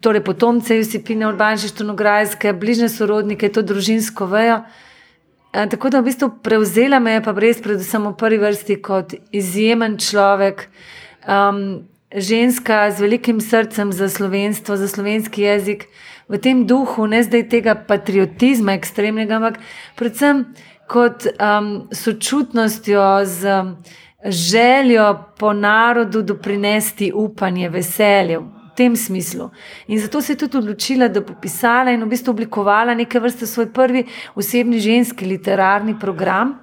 torej 0.01 0.23
potomce 0.25 0.77
Josipine 0.77 1.27
Urbanše, 1.27 1.69
Štonograjske, 1.69 2.53
bližnje 2.57 2.89
sorodnike, 2.89 3.51
to 3.53 3.61
družinsko 3.61 4.27
vejo. 4.31 4.63
Tako 5.53 5.91
da 5.93 6.01
v 6.01 6.09
bistvu 6.09 6.31
prevzela 6.41 6.97
me 6.99 7.19
je 7.19 7.21
pa 7.21 7.31
res 7.37 7.61
predvsem 7.61 8.07
v 8.09 8.15
prvi 8.17 8.39
vrsti 8.41 8.79
kot 8.81 9.13
izjemen 9.31 9.99
človek. 10.01 10.65
Um, 11.29 11.85
ženska 12.13 12.91
z 12.91 13.01
velikim 13.01 13.41
srcem 13.41 13.93
za 13.93 14.09
slovenstvo, 14.09 14.77
za 14.77 14.87
slovenski 14.87 15.41
jezik, 15.41 15.87
v 16.29 16.37
tem 16.37 16.65
duhu, 16.65 17.05
ne 17.09 17.23
zdaj 17.23 17.49
tega 17.49 17.75
patriotizma 17.75 18.77
ekstremnega, 18.77 19.37
ampak 19.37 19.59
predvsem 19.97 20.45
kot 20.87 21.25
um, 21.25 21.87
sočutnostjo, 21.91 23.25
z 23.25 23.59
um, 23.61 23.75
željo 24.25 25.23
po 25.39 25.53
narodu 25.53 26.21
doprinesti 26.21 27.11
upanje, 27.15 27.69
veselje. 27.69 28.39
V 28.39 28.75
tem 28.75 28.95
smislu. 28.95 29.49
In 29.87 29.99
zato 29.99 30.21
se 30.21 30.33
je 30.33 30.37
tudi 30.37 30.57
odločila, 30.57 31.07
da 31.07 31.21
bo 31.21 31.35
pisala 31.41 31.91
in 31.93 32.01
v 32.03 32.07
bistvu 32.09 32.31
oblikovala 32.33 32.95
neke 32.97 33.19
vrste 33.19 33.45
svoj 33.45 33.67
prvi 33.73 34.05
osebni 34.35 34.79
ženski 34.79 35.25
literarni 35.25 35.93
program. 35.99 36.55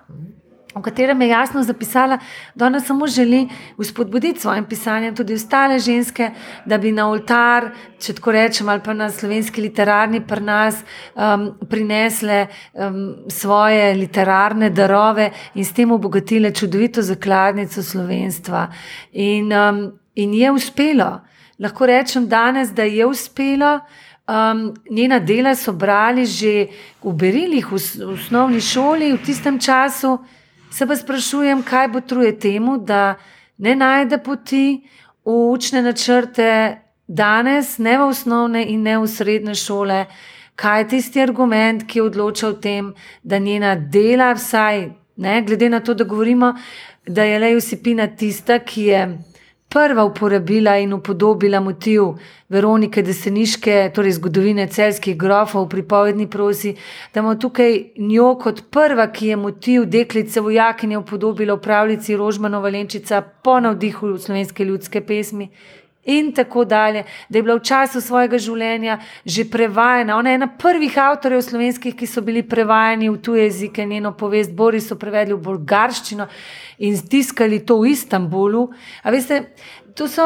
V 0.75 0.83
katerem 0.83 1.23
je 1.23 1.29
jasno 1.29 1.63
zapisala, 1.63 2.19
da 2.55 2.67
ona 2.67 2.81
samo 2.81 3.07
želi 3.07 3.49
vzpodbuditi 3.79 4.41
svojim 4.41 4.65
pisanjem 4.65 5.17
tudi 5.17 5.35
ostale 5.35 5.79
ženske, 5.79 6.31
da 6.65 6.79
bi 6.79 6.93
na 6.93 7.09
oltar, 7.11 7.71
če 7.99 8.15
tako 8.15 8.33
rečem, 8.33 8.69
ali 8.69 8.83
pa 8.85 8.95
na 8.95 9.11
slovenski 9.11 9.63
literarni 9.63 10.21
pri 10.27 10.41
nas 10.41 10.79
um, 11.15 11.51
prinesle 11.71 12.47
um, 12.73 13.17
svoje 13.29 13.95
literarne 13.95 14.71
darove 14.71 15.31
in 15.55 15.65
s 15.65 15.73
tem 15.73 15.93
obogatile 15.93 16.55
čudovito 16.55 17.03
zakladnico 17.03 17.83
slovenstva. 17.83 18.69
In, 19.13 19.53
um, 19.53 19.83
in 20.15 20.35
je 20.35 20.53
uspelo. 20.53 21.21
Lahko 21.59 21.87
rečem 21.87 22.29
danes, 22.29 22.71
da 22.71 22.83
je 22.83 23.07
uspelo. 23.07 23.81
Um, 24.31 24.75
njena 24.91 25.19
dela 25.19 25.55
so 25.55 25.73
brali 25.73 26.27
že 26.27 26.69
v 27.03 27.13
Berilih, 27.13 27.67
v, 27.67 27.77
v 27.77 28.13
osnovni 28.15 28.61
šoli, 28.61 29.13
v 29.13 29.25
tistem 29.27 29.59
času. 29.59 30.19
Se 30.71 30.87
pa 30.87 30.97
sprašujem, 30.97 31.63
kaj 31.63 31.89
bo 31.89 32.01
truje 32.01 32.39
temu, 32.39 32.79
da 32.79 33.15
ne 33.59 33.75
najde 33.77 34.19
poti 34.23 34.83
v 35.25 35.35
učne 35.51 35.83
načrte 35.83 36.79
danes, 37.09 37.79
ne 37.79 37.99
v 37.99 38.07
osnovne 38.07 38.63
in 38.71 38.83
ne 38.83 38.99
v 38.99 39.09
srednje 39.09 39.55
šole. 39.55 40.05
Kaj 40.55 40.81
je 40.81 40.89
tisti 40.89 41.23
argument, 41.23 41.83
ki 41.89 41.99
je 41.99 42.03
odločal 42.03 42.55
o 42.55 42.61
tem, 42.63 42.93
da 43.23 43.39
njena 43.39 43.75
dela, 43.75 44.33
vsaj 44.33 44.91
ne, 45.17 45.43
glede 45.43 45.69
na 45.69 45.81
to, 45.81 45.95
da 45.95 46.05
govorimo, 46.05 46.55
da 47.07 47.25
je 47.25 47.39
le 47.39 47.53
Josipina 47.53 48.07
tista, 48.07 48.59
ki 48.59 48.85
je 48.85 49.03
prva 49.71 50.05
uporabila 50.05 50.79
in 50.79 50.93
upodobila 50.93 51.61
motiv 51.61 52.03
Veronike 52.49 53.03
Deseniške, 53.03 53.91
torej 53.95 54.17
zgodovine 54.19 54.67
celskih 54.67 55.15
grofov 55.17 55.69
v 55.69 55.71
pripovedni 55.77 56.27
prosi, 56.31 56.75
da 57.15 57.23
ima 57.23 57.37
tukaj 57.39 57.77
njo 57.97 58.33
kot 58.43 58.65
prva, 58.71 59.07
ki 59.13 59.27
je 59.27 59.37
motiv 59.37 59.85
deklice 59.87 60.41
vojakinje 60.41 60.99
upodobila 60.99 61.55
v 61.55 61.63
pravljici 61.63 62.17
Rožmano 62.17 62.61
Valenčica 62.61 63.23
po 63.23 63.61
navdihu 63.61 64.19
slovenske 64.19 64.65
ljudske 64.65 65.01
pesmi. 65.07 65.49
In 66.05 66.33
tako 66.33 66.65
dalje, 66.65 67.05
da 67.29 67.39
je 67.39 67.43
bila 67.43 67.55
v 67.59 67.65
času 67.65 68.01
svojega 68.01 68.39
življenja 68.41 68.99
že 69.25 69.45
prevajana. 69.45 70.17
Ona 70.17 70.31
je 70.31 70.39
ena 70.39 70.49
prvih 70.49 70.97
avtorjev 70.99 71.43
slovenskih, 71.45 71.93
ki 71.97 72.07
so 72.09 72.23
bili 72.25 72.41
prevajani 72.43 73.11
v 73.11 73.19
tuje 73.21 73.45
jezike, 73.45 73.85
njeno 73.85 74.15
povest 74.17 74.55
Boris 74.57 74.89
so 74.89 74.97
prevedli 74.97 75.37
v 75.37 75.45
bolgarščino 75.45 76.27
in 76.79 76.97
stiskali 76.97 77.61
to 77.67 77.83
v 77.83 77.93
Istanbulu. 77.93 78.71
A 79.05 79.13
veste, 79.13 79.53
to 79.95 80.09
so, 80.09 80.23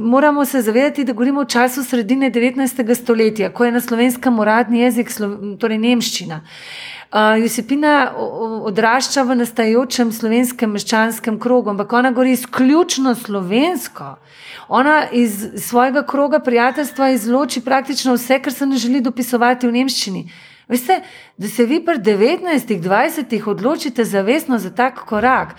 moramo 0.00 0.44
se 0.44 0.62
zavedati, 0.62 1.04
da 1.04 1.12
govorimo 1.12 1.40
o 1.40 1.44
času 1.44 1.84
sredine 1.84 2.30
19. 2.30 2.94
stoletja, 2.94 3.52
ko 3.52 3.64
je 3.64 3.72
na 3.72 3.80
slovenskem 3.80 4.38
uradni 4.38 4.80
jezik, 4.80 5.10
torej 5.60 5.78
nemščina. 5.78 6.40
Uh, 7.14 7.42
Josipina 7.42 8.12
odrašča 8.66 9.22
v 9.22 9.36
nastajajočem 9.38 10.10
slovenskem 10.12 10.72
meščanskem 10.74 11.38
krogu, 11.40 11.70
ampak 11.70 11.92
ona 11.92 12.10
govori 12.10 12.32
izključno 12.34 13.14
slovensko. 13.14 14.16
Ona 14.68 15.04
iz 15.12 15.46
svojega 15.56 16.02
kroga 16.02 16.40
prijateljstva 16.40 17.10
izloči 17.14 17.60
praktično 17.60 18.14
vse, 18.14 18.40
kar 18.42 18.52
se 18.52 18.66
ne 18.66 18.76
želi 18.76 19.00
dopisovati 19.00 19.68
v 19.68 19.76
nemščini. 19.78 20.24
Veste, 20.68 21.00
da 21.38 21.48
se 21.48 21.66
vi 21.68 21.84
pri 21.84 21.98
19-20 21.98 23.50
odločite 23.50 24.04
zavestno 24.04 24.58
za 24.58 24.70
tak 24.74 25.04
korak. 25.04 25.54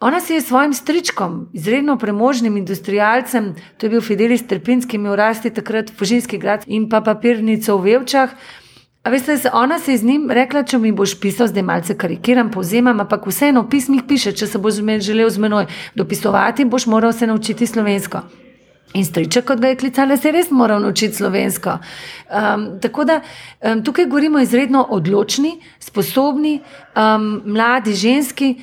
Ona 0.00 0.20
se 0.20 0.34
je 0.34 0.40
s 0.40 0.46
svojim 0.46 0.74
stričkom, 0.74 1.48
izredno 1.52 1.98
premožnim 1.98 2.56
industrijalcem, 2.56 3.54
to 3.78 3.86
je 3.86 3.90
bil 3.90 4.00
Fidelis 4.00 4.46
Trpinski, 4.46 4.96
imel 4.96 5.16
rasti 5.16 5.50
takrat 5.50 5.92
Fužinski 5.98 6.38
grad 6.38 6.64
in 6.66 6.88
pa 6.88 7.00
papirnico 7.00 7.76
v 7.78 7.84
Vevčah. 7.84 8.30
A 9.04 9.10
veste, 9.10 9.36
ona 9.52 9.78
se 9.78 9.92
je 9.92 9.98
z 9.98 10.04
njim 10.04 10.30
rekla, 10.30 10.62
če 10.62 10.78
mi 10.78 10.92
boš 10.92 11.18
pisal, 11.20 11.46
zdaj 11.46 11.62
malce 11.62 11.96
karikiram, 11.96 12.50
povzemam, 12.50 13.00
ampak 13.00 13.26
vseeno 13.28 13.62
v 13.62 13.68
pismih 13.76 14.02
piše, 14.08 14.32
če 14.32 14.46
se 14.46 14.58
boš 14.58 14.80
želel 15.00 15.30
z 15.30 15.38
menoj 15.38 15.66
dopisovati, 15.94 16.64
boš 16.64 16.86
moral 16.86 17.12
se 17.12 17.26
naučiti 17.26 17.66
slovensko. 17.66 18.22
In 18.94 19.04
striček, 19.04 19.44
kot 19.44 19.60
ga 19.60 19.68
je 19.68 19.76
klicala, 19.76 20.16
se 20.16 20.28
je 20.28 20.32
res 20.32 20.50
moral 20.50 20.80
naučiti 20.80 21.16
slovensko. 21.16 21.78
Um, 22.30 22.78
tako 22.80 23.04
da 23.04 23.20
um, 23.20 23.84
tukaj 23.84 24.06
govorimo 24.06 24.40
izredno 24.40 24.86
odločni, 24.90 25.58
sposobni, 25.80 26.60
um, 26.96 27.42
mladi 27.44 27.94
ženski, 27.94 28.54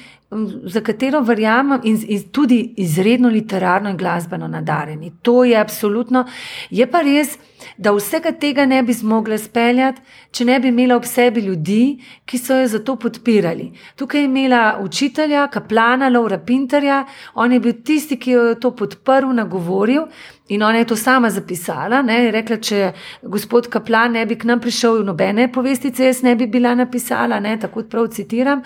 za 0.64 0.82
katero 0.82 1.22
verjamem, 1.22 1.80
in, 1.84 2.00
in 2.08 2.24
tudi 2.32 2.74
izredno 2.78 3.30
literarno 3.30 3.90
in 3.90 3.98
glasbeno 3.98 4.48
nadarjeni. 4.48 5.12
To 5.22 5.44
je 5.44 5.58
absolutno. 5.58 6.26
Je 6.70 6.88
pa 6.88 7.02
res, 7.02 7.38
da 7.78 7.92
vsega 7.92 8.32
tega 8.32 8.66
ne 8.66 8.82
bi 8.84 8.94
zmogla 8.94 9.38
speljati, 9.38 10.02
če 10.32 10.46
ne 10.46 10.60
bi 10.60 10.72
imela 10.72 10.96
ob 10.96 11.06
sebi 11.06 11.42
ljudi, 11.42 12.00
ki 12.26 12.38
so 12.40 12.62
jo 12.62 12.68
za 12.68 12.80
to 12.80 12.96
podpirali. 12.96 13.72
Tukaj 13.96 14.22
je 14.22 14.30
imela 14.30 14.78
učitelja, 14.82 15.48
kaplana, 15.52 16.10
Laura 16.10 16.40
Pinterja, 16.40 17.04
on 17.36 17.52
je 17.52 17.60
bil 17.60 17.82
tisti, 17.84 18.18
ki 18.20 18.32
jo 18.32 18.46
je 18.50 18.60
to 18.60 18.72
podprl, 18.76 19.34
nagovoril. 19.36 20.08
In 20.52 20.64
ona 20.64 20.78
je 20.78 20.88
to 20.88 20.96
sama 20.96 21.30
zapisala. 21.30 22.02
Ne, 22.02 22.24
je 22.26 22.32
rekla, 22.32 22.58
če 22.58 22.80
gospod 23.24 23.70
Kaplan 23.72 24.18
ne 24.18 24.26
bi 24.28 24.36
k 24.36 24.48
nam 24.50 24.60
prišel, 24.60 25.04
nobene 25.08 25.48
povestice, 25.52 26.10
jaz 26.10 26.24
ne 26.24 26.36
bi 26.36 26.48
bila 26.48 26.74
napisala, 26.76 27.40
ne, 27.40 27.56
tako 27.60 27.84
prav 27.88 28.10
citiram. 28.12 28.64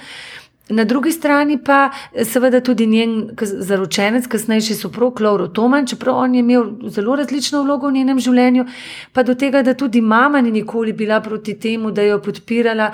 Na 0.69 0.83
drugi 0.83 1.11
strani 1.11 1.59
pa 1.63 1.91
seveda 2.23 2.61
tudi 2.61 2.87
njen 2.87 3.29
zaročenec, 3.41 4.27
kasnejši 4.27 4.73
soprog 4.75 5.21
Lauro 5.21 5.47
Toman, 5.47 5.85
čeprav 5.87 6.15
on 6.17 6.35
je 6.35 6.39
imel 6.39 6.63
zelo 6.89 7.15
različno 7.15 7.61
vlogo 7.63 7.87
v 7.87 7.99
njenem 7.99 8.19
življenju, 8.19 8.65
pa 9.13 9.23
do 9.23 9.35
tega, 9.35 9.61
da 9.61 9.73
tudi 9.73 10.01
mama 10.01 10.41
ni 10.41 10.51
nikoli 10.51 10.93
bila 10.93 11.21
proti 11.21 11.53
temu, 11.59 11.91
da 11.91 12.01
jo 12.01 12.17
podpirala. 12.21 12.91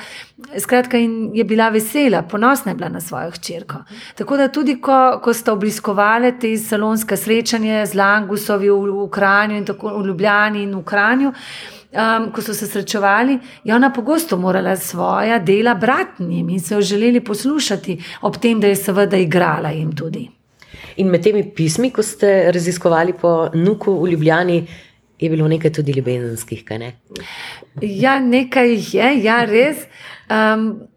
Skratka, 0.60 0.98
in 0.98 1.32
je 1.36 1.44
bila 1.44 1.70
vesela, 1.70 2.22
ponosna 2.22 2.72
je 2.72 2.76
bila 2.76 2.90
na 2.90 3.02
svojo 3.02 3.32
hčerko. 3.32 3.86
Tako 4.18 4.38
da 4.38 4.48
tudi, 4.48 4.76
ko, 4.82 5.20
ko 5.24 5.34
sta 5.34 5.54
obiskovali 5.54 6.34
te 6.40 6.58
salonske 6.58 7.18
srečanje 7.18 7.86
z 7.86 7.96
Langusovi 7.96 8.70
v, 8.70 8.80
v 8.90 9.04
Ukranju 9.06 9.58
in 9.58 9.66
tako 9.66 9.96
v 9.96 10.08
Ljubljani 10.08 10.64
in 10.64 10.76
v 10.76 10.82
Ukranju 10.82 11.32
um, 11.92 12.32
ko 12.32 12.42
so 12.42 12.54
se 12.54 12.68
srečevali, 12.68 13.40
je 13.64 13.76
ona 13.76 13.94
pogosto 13.94 14.38
morala 14.38 14.76
svoja 14.78 15.40
dela 15.40 15.76
brati 15.76 16.24
njim 16.24 16.50
in 16.50 16.60
se 16.60 16.76
jo 16.76 16.82
želeli 16.82 17.20
poslušati, 17.24 18.04
ob 18.22 18.38
tem, 18.38 18.60
da 18.60 18.68
je 18.68 18.76
seveda 18.76 19.18
igrala 19.18 19.70
jim 19.70 19.96
tudi. 19.96 20.30
In 20.96 21.08
med 21.08 21.24
temi 21.24 21.44
pismi, 21.56 21.90
ko 21.92 22.04
ste 22.04 22.52
raziskovali 22.52 23.14
po 23.14 23.50
Nuku 23.54 24.04
v 24.04 24.10
Ljubljani, 24.10 24.68
je 25.20 25.30
bilo 25.30 25.48
nekaj 25.48 25.72
tudi 25.72 25.92
ljubezenskih, 25.92 26.66
kaj 26.66 26.80
ne? 26.80 26.94
Ja, 27.82 28.20
nekaj 28.20 28.74
je, 28.74 29.24
ja, 29.24 29.44
res. 29.46 29.86
Um, 30.30 30.88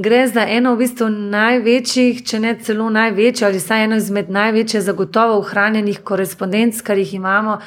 Gre 0.00 0.24
za 0.26 0.42
eno 0.50 0.72
v 0.74 0.80
bistvu 0.82 1.06
največjih, 1.08 2.24
če 2.26 2.40
ne 2.42 2.56
celo 2.58 2.88
največjo, 2.90 3.46
ali 3.46 3.60
vsaj 3.62 3.84
eno 3.84 3.96
izmed 4.00 4.32
največjih, 4.34 4.82
zagotovo 4.82 5.36
ohranjenih 5.38 6.00
korespondenc, 6.02 6.80
kar 6.82 6.98
jih 6.98 7.12
imamo. 7.14 7.60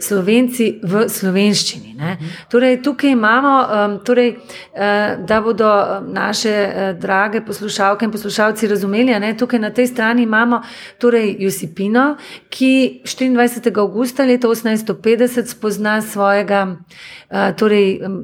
Slovenci 0.00 0.80
v 0.82 1.04
slovenščini. 1.08 1.94
Ne. 2.00 2.16
Torej, 2.50 2.78
tukaj 2.82 3.12
imamo, 3.12 3.54
um, 3.60 3.96
torej, 4.04 4.32
uh, 4.36 5.20
da 5.26 5.40
bodo 5.44 5.68
um, 5.68 6.12
naše 6.12 6.52
uh, 6.66 6.98
drage 7.00 7.42
poslušalke 7.46 8.04
in 8.04 8.12
poslušalci 8.12 8.68
razumeli, 8.68 9.14
da 9.20 9.32
tukaj 9.36 9.60
na 9.60 9.70
tej 9.70 9.86
strani 9.86 10.22
imamo 10.22 10.62
torej, 10.98 11.36
Josipino, 11.38 12.16
ki 12.48 13.02
24. 13.04 13.78
augusta 13.78 14.24
leta 14.24 14.48
1850 14.48 15.52
spozna 15.52 16.00
svojega 16.02 16.62
uh, 16.66 17.50
torej, 17.56 18.00
um, 18.06 18.22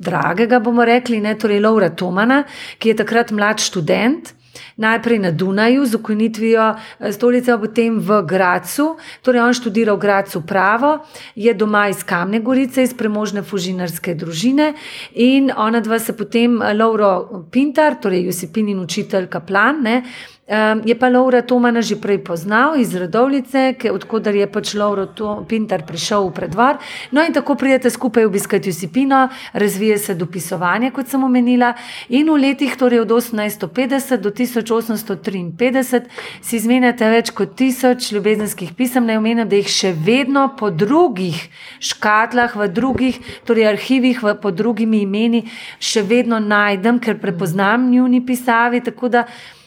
dragega, 0.00 0.60
bomo 0.60 0.84
rekli, 0.84 1.20
ne, 1.20 1.34
torej 1.38 1.60
Laura 1.60 1.90
Tomana, 1.90 2.44
ki 2.78 2.92
je 2.92 3.00
takrat 3.02 3.32
mlad 3.32 3.60
študent 3.60 4.39
najprej 4.80 5.18
na 5.18 5.30
Dunaju 5.30 5.86
z 5.86 5.94
ukinitvijo 5.94 6.74
eh, 6.74 7.12
stolice, 7.12 7.58
potem 7.60 7.98
v 8.00 8.22
Gracu. 8.26 8.96
Torej, 9.22 9.40
on 9.40 9.54
študira 9.54 9.94
v 9.94 10.00
Gracu 10.00 10.42
pravo, 10.46 10.98
je 11.34 11.54
doma 11.54 11.88
iz 11.88 12.04
Kamne 12.04 12.40
Gorice, 12.40 12.82
iz 12.82 12.94
premožne 12.94 13.42
fužinarske 13.42 14.14
družine 14.14 14.72
in 15.14 15.52
ona 15.56 15.80
dva 15.80 15.98
se 15.98 16.16
potem, 16.16 16.62
eh, 16.62 16.74
Lauro 16.74 17.44
Pintar, 17.50 18.00
torej 18.00 18.26
Josipin 18.26 18.68
in 18.68 18.80
učitelj 18.80 19.28
Kaplan, 19.28 19.82
ne, 19.82 20.02
Um, 20.50 20.82
je 20.84 20.98
pa 20.98 21.06
Laura 21.06 21.42
Tomana 21.46 21.78
že 21.78 21.94
prej 21.94 22.26
poznal 22.26 22.74
iz 22.74 22.90
Radovlice, 22.90 23.70
odkudar 23.86 24.34
je 24.34 24.46
pač 24.50 24.74
Laura 24.74 25.06
Pintar 25.46 25.86
prišel 25.86 26.26
v 26.26 26.32
predvar. 26.34 26.82
No 27.14 27.22
in 27.22 27.30
tako 27.30 27.54
pridete 27.54 27.86
skupaj 27.86 28.26
obiskati 28.26 28.66
Josipino, 28.66 29.28
razvije 29.54 29.98
se 29.98 30.14
dopisovanje, 30.18 30.90
kot 30.90 31.06
sem 31.06 31.22
omenila. 31.22 31.78
In 32.10 32.26
v 32.26 32.34
letih 32.34 32.74
torej 32.74 33.06
od 33.06 33.14
1850 33.14 34.18
do 34.18 34.34
1853 34.34 36.10
si 36.42 36.56
izmenjate 36.58 37.06
več 37.06 37.30
kot 37.30 37.54
tisoč 37.54 38.10
ljubezenskih 38.10 38.74
pisem, 38.74 39.06
naj 39.06 39.22
omenim, 39.22 39.46
da 39.46 39.54
jih 39.54 39.70
še 39.70 39.94
vedno 39.94 40.48
po 40.58 40.74
drugih 40.74 41.38
škatlah, 41.78 42.58
v 42.58 42.66
drugih 42.66 43.22
torej 43.46 43.70
arhivih, 43.70 44.18
v, 44.18 44.34
pod 44.42 44.58
drugimi 44.58 45.06
imeni 45.06 45.46
še 45.78 46.02
vedno 46.02 46.42
najdem, 46.42 46.98
ker 46.98 47.22
prepoznam 47.22 47.86
njuni 47.94 48.18
pisavi. 48.26 48.82
Eh, 48.82 49.59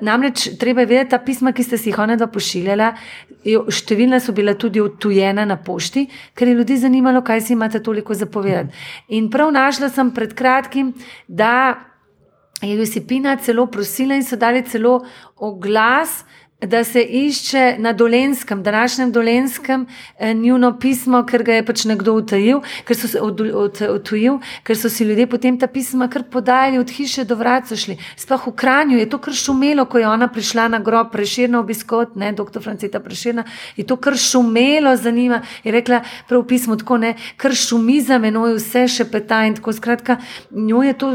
namreč 0.00 0.48
treba 0.58 0.84
je 0.84 0.86
vedeti, 0.86 1.10
da 1.10 1.18
pisma, 1.24 1.52
ki 1.52 1.64
ste 1.64 1.78
si 1.78 1.90
jih 1.90 1.98
ona 2.02 2.16
dva 2.20 2.28
pošiljala, 2.30 2.90
številna 3.72 4.20
so 4.20 4.34
bila 4.36 4.54
tudi 4.58 4.82
odtujena 4.82 5.46
na 5.48 5.56
pošti, 5.56 6.06
ker 6.34 6.48
je 6.48 6.56
ljudi 6.58 6.80
zanimalo, 6.82 7.22
kaj 7.24 7.44
si 7.46 7.54
imate 7.56 7.82
toliko 7.82 8.14
zapovedati. 8.14 8.74
In 9.16 9.30
prav 9.30 9.52
našla 9.54 9.88
sem 9.92 10.12
pred 10.14 10.34
kratkim, 10.36 10.92
da 11.28 11.78
je 12.60 12.76
Josipina 12.76 13.36
celo 13.40 13.66
prosila 13.66 14.14
in 14.14 14.24
so 14.24 14.36
dali 14.36 14.62
celo 14.68 15.00
oglas 15.36 16.24
da 16.60 16.84
se 16.84 17.02
išče 17.02 17.76
na 17.78 17.92
dolenskem, 17.92 18.62
današnjem 18.62 19.12
dolenskem, 19.12 19.86
eh, 20.18 20.34
njuno 20.34 20.78
pismo, 20.78 21.24
ker 21.26 21.42
ga 21.42 21.54
je 21.54 21.64
pač 21.66 21.84
nekdo 21.84 22.12
utajil, 22.12 22.60
ker 22.84 22.96
so 22.96 23.08
se 23.08 23.20
od, 23.20 23.40
od, 23.40 23.82
odtujil, 23.82 24.38
ker 24.62 24.76
so 24.76 24.88
si 24.88 25.04
ljudje 25.04 25.26
potem 25.26 25.58
ta 25.58 25.66
pisma 25.66 26.08
kar 26.08 26.22
podajali 26.30 26.78
od 26.78 26.90
hiše 26.90 27.24
do 27.24 27.34
vrat, 27.34 27.68
so 27.68 27.76
šli. 27.76 27.96
Sploh 28.16 28.46
v 28.46 28.52
Kranju 28.52 28.98
je 28.98 29.08
to 29.08 29.18
kar 29.18 29.34
šumelo, 29.34 29.84
ko 29.84 29.98
je 29.98 30.08
ona 30.08 30.28
prišla 30.28 30.68
na 30.68 30.78
grob 30.78 31.12
preširno 31.12 31.60
obiskot, 31.60 32.16
ne, 32.16 32.32
doktor 32.32 32.62
Franceta 32.62 33.00
preširna, 33.00 33.44
je 33.76 33.86
to 33.86 33.96
kar 33.96 34.16
šumelo 34.16 34.96
za 34.96 35.10
njima, 35.10 35.40
je 35.64 35.72
rekla 35.72 36.02
prav 36.28 36.44
pismo 36.44 36.76
tako, 36.76 36.98
ne, 36.98 37.14
kar 37.36 37.54
šumi 37.54 38.00
za 38.00 38.18
menoj, 38.18 38.54
vse 38.58 38.84
še 38.88 39.08
peta 39.08 39.44
in 39.46 39.56
tako, 39.56 39.72
skratka, 39.72 40.16
njo 40.50 40.82
je 40.82 40.92
to 40.92 41.10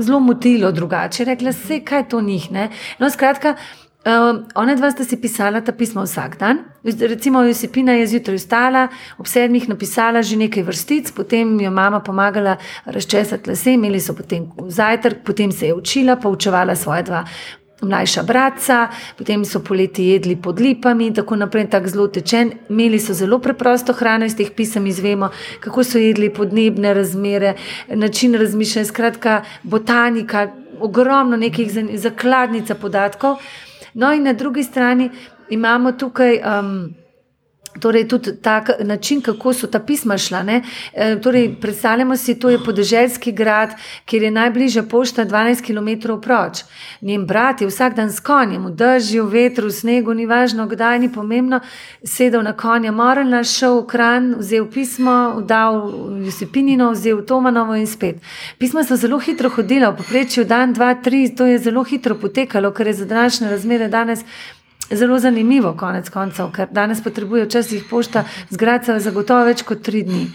zelo 0.00 0.20
motilo 0.20 0.72
drugače, 0.72 1.24
rekla 1.24 1.52
se, 1.52 1.80
kaj 1.84 2.08
to 2.08 2.20
njih, 2.20 2.50
ne. 2.50 2.70
No, 2.98 3.10
skratka, 3.10 3.56
Uh, 4.00 4.46
ona 4.54 4.74
dva 4.74 4.88
sta 4.90 5.04
si 5.04 5.18
pisala 5.20 5.60
ta 5.60 5.72
pisma 5.76 6.00
vsak 6.02 6.38
dan. 6.40 6.58
Recimo, 6.84 7.42
Josipina 7.44 7.92
je 7.92 8.06
zjutraj 8.06 8.38
vstala, 8.40 8.86
ob 9.20 9.28
sedmih 9.28 9.68
napisala 9.68 10.22
že 10.24 10.40
nekaj 10.40 10.64
vrstic, 10.64 11.10
potem 11.12 11.60
jo 11.60 11.70
mama 11.70 12.00
pomagala 12.00 12.56
razčesati 12.86 13.50
lase, 13.50 13.76
imeli 13.76 14.00
so 14.00 14.16
potem 14.16 14.48
zajtrk, 14.68 15.20
potem 15.20 15.52
se 15.52 15.66
je 15.66 15.74
učila, 15.74 16.16
poučevala 16.16 16.76
svoje 16.76 17.02
dva. 17.02 17.24
Mlajša 17.82 18.22
bratca, 18.22 18.88
potem 19.18 19.44
so 19.44 19.60
poleti 19.60 20.08
jedli 20.08 20.36
pod 20.36 20.60
lipami 20.60 21.06
in 21.06 21.14
tako 21.14 21.36
naprej, 21.36 21.68
tako 21.68 21.88
zelo 21.88 22.08
tečen. 22.08 22.56
Imeli 22.72 22.98
so 22.98 23.12
zelo 23.12 23.38
preprosto 23.38 23.92
hrano 23.92 24.24
iz 24.24 24.36
teh 24.36 24.48
pisem, 24.56 24.86
izvemo, 24.86 25.28
kako 25.60 25.84
so 25.84 25.98
jedli 26.00 26.32
podnebne 26.32 26.94
razmere, 26.94 27.54
način 27.88 28.34
razmišljanja, 28.34 28.88
skratka, 28.88 29.42
botanika, 29.62 30.48
ogromno 30.80 31.36
nekih 31.36 31.68
zakladnica 32.00 32.74
podatkov. 32.74 33.36
No, 33.94 34.12
in 34.12 34.22
na 34.22 34.32
drugi 34.32 34.62
strani 34.62 35.10
imamo 35.48 35.92
tukaj. 35.92 36.38
Um, 36.44 36.94
Torej, 37.80 38.08
tudi 38.08 38.36
ta 38.42 38.64
način, 38.80 39.20
kako 39.20 39.52
so 39.52 39.66
ta 39.66 39.78
pisma 39.78 40.18
šla. 40.18 40.44
E, 40.94 41.20
torej, 41.22 41.54
predstavljamo 41.60 42.16
si, 42.16 42.34
da 42.34 42.50
je 42.50 42.58
to 42.58 42.64
podeželski 42.64 43.32
grad, 43.32 43.70
kjer 44.04 44.22
je 44.22 44.30
najbližja 44.30 44.82
pošta 44.82 45.24
12 45.24 45.66
km 45.66 46.20
proč. 46.20 46.62
Njen 47.00 47.26
brat 47.26 47.60
je 47.60 47.66
vsak 47.66 47.94
dan 47.94 48.12
s 48.12 48.20
konjem, 48.20 48.66
v 48.66 48.70
dežju, 48.70 49.24
v 49.24 49.32
vetru, 49.32 49.66
v 49.68 49.72
snegu, 49.72 50.14
ni 50.14 50.26
važno, 50.26 50.66
kdaj 50.66 50.98
ni 50.98 51.12
pomembno, 51.12 51.60
sedel 52.04 52.42
na 52.42 52.52
konja, 52.52 52.92
moral 52.92 53.28
na 53.28 53.44
šel 53.44 53.80
v 53.82 53.86
kran, 53.86 54.34
vzel 54.38 54.66
pismo, 54.70 55.42
dal 55.46 55.80
Josipinino, 56.24 56.92
vzel 56.92 57.24
Tomanovo 57.26 57.74
in 57.74 57.86
spet. 57.86 58.20
Pisma 58.58 58.84
so 58.84 58.96
zelo 58.96 59.18
hitro 59.18 59.50
hodila, 59.50 59.90
v 59.90 60.02
poprečju 60.02 60.44
dan, 60.44 60.72
dva, 60.72 60.94
tri, 60.94 61.28
to 61.34 61.46
je 61.46 61.58
zelo 61.58 61.84
hitro 61.84 62.14
potekalo, 62.14 62.72
ker 62.72 62.86
je 62.86 62.94
za 63.02 63.04
današnje 63.04 63.50
razmere 63.50 63.88
danes 63.88 64.24
zelo 64.90 65.18
zanimivo, 65.18 65.74
konec 65.78 66.10
koncev, 66.10 66.50
ker 66.52 66.68
danes 66.72 67.02
potrebuje 67.02 67.44
včasih 67.44 67.84
pošta 67.90 68.24
zgradca 68.50 68.98
zagotovo 69.00 69.44
več 69.48 69.62
kot 69.62 69.82
tri 69.82 70.02
dni. 70.02 70.28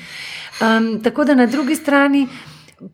Um, 0.61 0.99
tako 1.03 1.25
da 1.25 1.35
na 1.35 1.45
drugi 1.45 1.75
strani. 1.75 2.27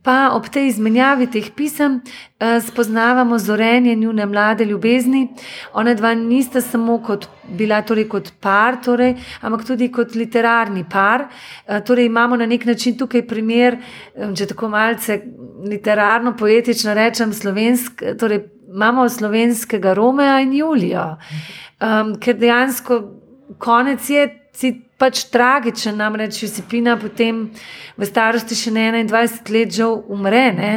Pa 0.05 0.29
ob 0.37 0.45
tej 0.45 0.67
izmenjavi 0.69 1.25
teh 1.33 1.47
pisem 1.57 1.95
eh, 2.05 2.59
spoznavamo 2.61 3.39
zorenje 3.41 3.95
njune 3.95 4.25
mlade 4.25 4.65
ljubezni. 4.65 5.23
Ona 5.73 5.93
dva 5.93 6.13
nista 6.13 6.61
samo 6.61 6.99
kot 7.01 7.25
bila 7.49 7.81
torej 7.81 8.05
kot 8.09 8.29
par, 8.39 8.77
torej, 8.85 9.15
ampak 9.41 9.65
tudi 9.65 9.89
kot 9.91 10.13
literarni 10.15 10.85
par. 10.91 11.25
Eh, 11.65 11.81
torej 11.81 12.05
imamo 12.05 12.37
na 12.37 12.45
nek 12.45 12.65
način 12.65 12.97
tukaj 12.97 13.25
primer, 13.27 13.79
eh, 14.15 14.29
če 14.37 14.51
tako 14.53 14.69
malce 14.69 15.17
literarno, 15.65 16.37
poetično 16.37 16.93
rečem, 16.93 17.33
slovensk, 17.33 18.03
torej 18.19 18.45
imamo 18.73 19.09
slovenskega 19.09 19.93
Romeja 19.93 20.39
in 20.39 20.53
Julijo. 20.53 21.17
Um, 21.81 22.15
ker 22.19 22.37
dejansko 22.37 23.01
konec 23.57 24.09
je 24.09 24.27
pač 25.01 25.25
tragičen, 25.33 25.97
namreč 25.97 26.43
Josipina 26.43 26.97
potem 26.99 27.47
v 27.97 28.05
starosti 28.05 28.55
še 28.55 28.71
21 28.71 29.49
let 29.55 29.73
že 29.73 29.87
umre. 29.87 30.51
Ne? 30.53 30.73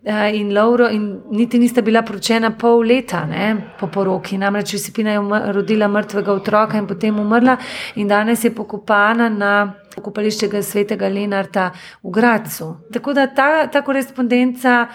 Uh, 0.00 0.32
in 0.32 0.54
Lauro, 0.56 0.88
in 0.88 1.20
niti 1.30 1.58
nista 1.60 1.82
bila 1.84 2.00
poročena 2.02 2.54
pol 2.56 2.86
leta 2.88 3.26
ne, 3.28 3.74
po 3.76 3.90
poroki, 3.92 4.38
namreč 4.40 4.72
Josipina 4.72 5.12
je 5.12 5.20
umr 5.20 5.52
rodila 5.52 5.90
mrtvega 5.92 6.32
otroka 6.32 6.78
in 6.80 6.86
potem 6.88 7.18
umrla, 7.20 7.58
in 8.00 8.08
danes 8.08 8.44
je 8.44 8.50
pokopana 8.56 9.28
na 9.28 9.52
pokopališču 9.94 10.62
svetega 10.62 11.08
Lenarta 11.08 11.70
v 12.02 12.10
Gracu. 12.16 12.70
Tako 12.92 13.12
da 13.12 13.26
ta, 13.26 13.66
ta 13.68 13.82
korespondenca 13.84 14.86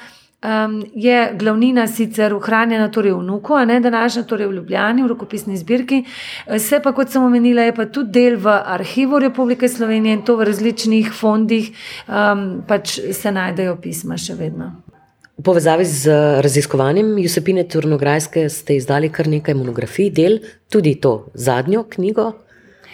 um, 0.46 0.84
je 0.94 1.32
glavnina 1.40 1.88
sicer 1.88 2.34
ohranjena 2.34 2.90
torej 2.92 3.14
v 3.14 3.24
Nuku, 3.24 3.54
a 3.54 3.66
ne 3.66 3.80
današnja, 3.80 4.24
torej 4.24 4.48
v 4.48 4.60
Ljubljani, 4.60 5.04
v 5.04 5.08
rokopisni 5.08 5.58
zbirki. 5.58 6.04
Vse 6.48 6.80
pa, 6.84 6.94
kot 6.94 7.10
sem 7.10 7.24
omenila, 7.24 7.66
je 7.66 7.76
pa 7.76 7.86
tudi 7.86 8.12
del 8.20 8.38
v 8.38 8.54
arhivu 8.78 9.20
Republike 9.20 9.70
Slovenije 9.70 10.20
in 10.20 10.24
to 10.26 10.38
v 10.38 10.50
različnih 10.50 11.12
fondih 11.14 11.72
um, 12.08 12.64
pač 12.68 13.00
se 13.12 13.32
najdejo 13.32 13.78
pisma 13.82 14.18
še 14.18 14.38
vedno. 14.38 14.72
V 15.36 15.44
povezavi 15.44 15.84
z 15.84 16.16
raziskovanjem 16.40 17.18
Josepine 17.20 17.66
Turnograjske 17.68 18.48
ste 18.50 18.78
izdali 18.80 19.10
kar 19.12 19.28
nekaj 19.28 19.58
monografij, 19.58 20.08
del 20.16 20.40
tudi 20.72 20.96
to 20.96 21.26
zadnjo 21.34 21.84
knjigo, 21.92 22.32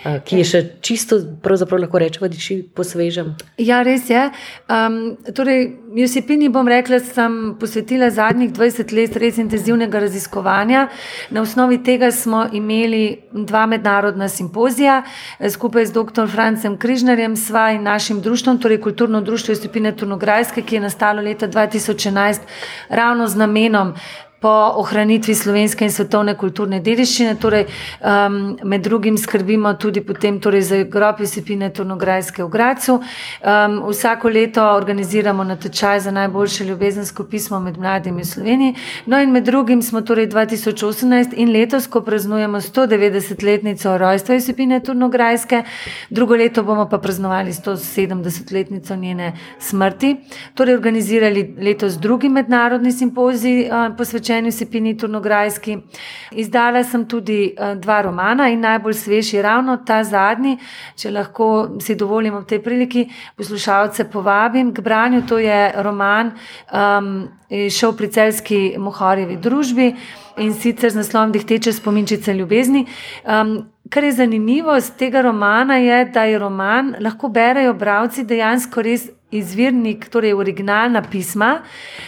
ki 0.01 0.41
je 0.41 0.45
še 0.47 0.61
čisto, 0.81 1.19
pravzaprav 1.43 1.83
lahko 1.83 1.99
rečemo, 2.01 2.27
da 2.31 2.37
je 2.39 2.61
po 2.75 2.83
svežem. 2.83 3.35
Ja, 3.61 3.81
res 3.85 4.09
je. 4.09 4.23
Um, 4.65 5.17
torej, 5.37 5.67
Josipini 5.95 6.49
bom 6.49 6.67
rekla, 6.67 6.97
da 6.97 7.05
sem 7.05 7.35
posvetila 7.59 8.09
zadnjih 8.09 8.49
20 8.55 8.93
let 8.97 9.17
res 9.21 9.37
intenzivnega 9.41 10.01
raziskovanja. 10.01 10.87
Na 11.29 11.43
osnovi 11.45 11.81
tega 11.85 12.11
smo 12.11 12.47
imeli 12.51 13.21
dva 13.31 13.67
mednarodna 13.69 14.29
simpozija 14.29 15.03
skupaj 15.49 15.91
z 15.91 15.95
dr. 15.99 16.25
Francem 16.31 16.77
Križnarjem, 16.81 17.37
sva 17.37 17.69
in 17.75 17.85
našim 17.85 18.21
društvom, 18.21 18.57
torej 18.57 18.81
Kulturno 18.81 19.21
društvo 19.21 19.53
Josipine 19.53 19.93
Turnograjske, 19.95 20.65
ki 20.65 20.79
je 20.79 20.85
nastalo 20.87 21.21
leta 21.21 21.47
2011 21.47 22.49
ravno 22.89 23.27
z 23.27 23.35
namenom 23.35 23.93
po 24.41 24.73
ohranitvi 24.75 25.35
slovenske 25.35 25.85
in 25.85 25.91
svetovne 25.93 26.33
kulturne 26.37 26.79
dediščine. 26.81 27.35
Torej, 27.41 27.67
um, 28.01 28.37
med 28.65 28.81
drugim 28.81 29.17
skrbimo 29.17 29.73
tudi 29.77 30.01
torej 30.41 30.61
za 30.61 30.79
grob 30.83 31.19
Josipine 31.21 31.69
Tornograjske 31.69 32.43
v 32.43 32.49
Gracu. 32.49 32.95
Um, 32.97 33.75
vsako 33.85 34.29
leto 34.29 34.63
organiziramo 34.65 35.43
natečaj 35.43 35.99
za 35.99 36.11
najboljše 36.11 36.65
ljubezensko 36.65 37.23
pismo 37.23 37.59
med 37.59 37.77
mladimi 37.77 38.21
v 38.21 38.25
Sloveniji. 38.25 38.75
No 39.05 39.19
in 39.21 39.31
med 39.31 39.45
drugim 39.45 39.81
smo 39.81 40.01
torej 40.01 40.27
2018 40.27 41.37
in 41.37 41.53
letos, 41.53 41.87
ko 41.87 42.01
praznujemo 42.01 42.57
190-letnico 42.61 43.97
rojstva 43.97 44.35
Josipine 44.35 44.79
Tornograjske, 44.79 45.63
drugo 46.09 46.35
leto 46.35 46.63
bomo 46.63 46.87
pa 46.89 46.97
praznovali 46.97 47.53
170-letnico 47.53 48.95
njene 48.95 49.37
smrti. 49.59 50.15
Torej, 50.55 50.75
organizirali 50.75 51.55
letos 51.61 51.93
drugi 52.01 52.29
mednarodni 52.29 52.91
simpozij 52.91 53.69
uh, 53.69 53.93
posvečen 53.97 54.30
posvečeni 54.31 54.51
Sepini 54.51 54.97
Turnograjski. 54.97 55.77
Izdala 56.31 56.83
sem 56.83 57.05
tudi 57.05 57.51
uh, 57.51 57.75
dva 57.75 58.01
romana 58.01 58.47
in 58.49 58.61
najbolj 58.61 58.93
sveži, 58.93 59.41
ravno 59.41 59.77
ta 59.85 60.03
zadnji, 60.03 60.57
če 60.95 61.11
lahko 61.11 61.77
si 61.81 61.95
dovolim 61.95 62.37
v 62.39 62.45
tej 62.47 62.61
priliki, 62.63 63.09
poslušalce 63.35 64.07
povabim 64.11 64.73
k 64.73 64.79
branju. 64.81 65.25
To 65.27 65.37
je 65.37 65.73
roman 65.83 66.31
um, 66.71 67.27
šel 67.49 67.91
pri 67.97 68.07
celski 68.07 68.75
Mohorjevi 68.77 69.35
družbi 69.37 69.91
in 70.37 70.53
sicer 70.53 70.91
z 70.91 70.95
naslovom 70.95 71.31
Dihteče 71.31 71.73
spominčice 71.73 72.33
ljubezni. 72.33 72.85
Um, 73.25 73.67
Kar 73.91 74.05
je 74.07 74.11
zanimivo 74.15 74.71
z 74.79 74.93
tega 74.95 75.21
romana, 75.21 75.75
je, 75.75 76.05
da 76.05 76.23
je 76.23 76.37
roman 76.39 76.93
lahko 77.03 77.27
berejo 77.27 77.73
bralci 77.73 78.23
dejansko 78.23 78.81
res 78.81 79.09
izvirnik, 79.31 80.09
torej 80.09 80.33
originalna 80.33 81.01
pisma, 81.01 81.61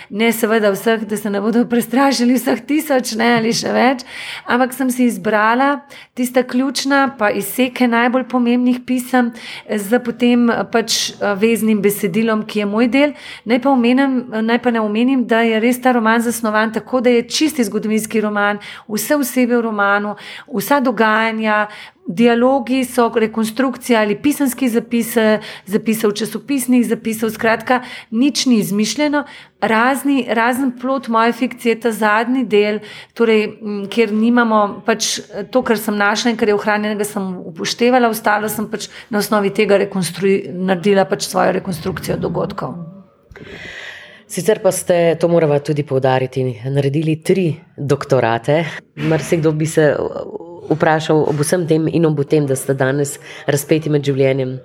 ne 0.09 0.31
seveda 0.31 0.71
vseh, 0.73 1.05
da 1.07 1.17
se 1.17 1.29
ne 1.29 1.41
bodo 1.41 1.63
prestrašili 1.69 2.35
vseh 2.37 2.61
tisoč 2.67 3.15
ne, 3.19 3.29
ali 3.37 3.53
še 3.55 3.71
več, 3.73 4.03
ampak 4.45 4.73
sem 4.75 4.91
si 4.91 5.07
izbrala 5.07 5.69
tista 6.13 6.43
ključna, 6.43 7.15
pa 7.17 7.31
izseke 7.31 7.87
najbolj 7.87 8.27
pomembnih 8.31 8.81
pisem 8.85 9.31
z 9.69 9.99
potem 10.03 10.49
pač 10.71 11.13
veznim 11.39 11.81
besedilom, 11.81 12.43
ki 12.45 12.63
je 12.63 12.69
moj 12.69 12.91
del. 12.93 13.15
Naj 13.49 13.63
pa, 13.63 13.71
omenim, 13.71 14.19
naj 14.43 14.61
pa 14.63 14.75
ne 14.75 14.83
omenim, 14.83 15.25
da 15.27 15.41
je 15.47 15.59
res 15.63 15.81
ta 15.81 15.95
roman 15.95 16.21
zasnovan 16.21 16.73
tako, 16.75 17.01
da 17.01 17.13
je 17.13 17.25
čisti 17.29 17.63
zgodovinski 17.63 18.21
roman, 18.21 18.61
vse 18.87 19.17
vsebe 19.21 19.57
v 19.57 19.63
romanu, 19.65 20.15
vsa 20.51 20.79
dogajanja, 20.83 21.67
Dialogi 22.07 22.83
so 22.85 23.07
rekonstrukcija 23.15 24.01
ali 24.01 24.17
pisanski 24.21 24.67
zapise 24.69 25.39
v 25.67 26.11
časopisnih 26.13 26.83
zapisov, 26.87 27.31
skratka, 27.31 27.81
nič 28.11 28.45
ni 28.45 28.57
izmišljeno, 28.59 29.23
razni, 29.61 30.25
razen 30.29 30.73
plot 30.81 31.07
moje 31.07 31.31
fikcije, 31.31 31.79
ta 31.79 31.91
zadnji 31.91 32.43
del, 32.45 32.81
torej, 33.15 33.47
kjer 33.89 34.11
nimamo 34.11 34.83
pač 34.85 35.21
to, 35.51 35.63
kar 35.63 35.79
sem 35.79 35.95
našla 35.95 36.33
in 36.33 36.37
kar 36.37 36.51
je 36.51 36.57
ohranjenega, 36.57 37.07
sem 37.07 37.37
upoštevala, 37.53 38.11
ostalo 38.11 38.51
sem 38.51 38.67
pač 38.67 38.89
na 39.09 39.23
osnovi 39.23 39.53
tega 39.55 39.79
naredila 40.53 41.07
pač 41.07 41.29
svojo 41.31 41.55
rekonstrukcijo 41.55 42.19
dogodkov. 42.19 42.75
Sicer 44.27 44.59
pa 44.59 44.71
ste, 44.71 45.15
to 45.15 45.27
moramo 45.29 45.59
tudi 45.59 45.83
povdariti, 45.85 46.43
naredili 46.65 47.21
tri 47.21 47.53
doktorate. 47.77 48.63
Marsikdo 48.95 49.51
bi 49.51 49.65
se 49.65 49.93
vprašal 50.69 51.23
ob 51.29 51.39
vsem 51.41 51.67
tem 51.67 51.87
in 51.87 52.05
ob 52.05 52.23
tem, 52.25 52.47
da 52.47 52.55
ste 52.55 52.73
danes 52.73 53.19
razpeti 53.47 53.89
med 53.89 54.05
življenjem 54.05 54.59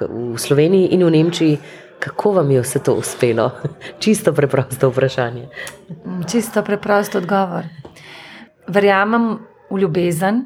v 0.00 0.38
Sloveniji 0.38 0.92
in 0.94 1.04
v 1.04 1.10
Nemčiji. 1.10 1.58
Kako 2.02 2.32
vam 2.40 2.50
je 2.50 2.60
vse 2.60 2.82
to 2.84 2.94
uspelo? 2.98 3.50
Čisto 4.02 4.32
preprosto 4.32 4.90
vprašanje. 4.90 5.48
Čisto 6.28 6.62
preprosto 6.62 7.18
odgovor. 7.18 7.64
Verjamem 8.68 9.38
v 9.70 9.78
ljubezen. 9.78 10.42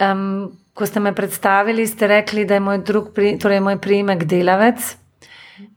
Um, 0.00 0.58
ko 0.74 0.86
ste 0.86 1.00
me 1.00 1.14
predstavili, 1.14 1.86
ste 1.86 2.08
rekli, 2.08 2.44
da 2.44 2.56
je 2.56 2.64
moj, 2.64 2.80
pri, 3.14 3.36
torej 3.38 3.60
moj 3.60 3.78
priimek 3.80 4.24
delavec. 4.24 4.80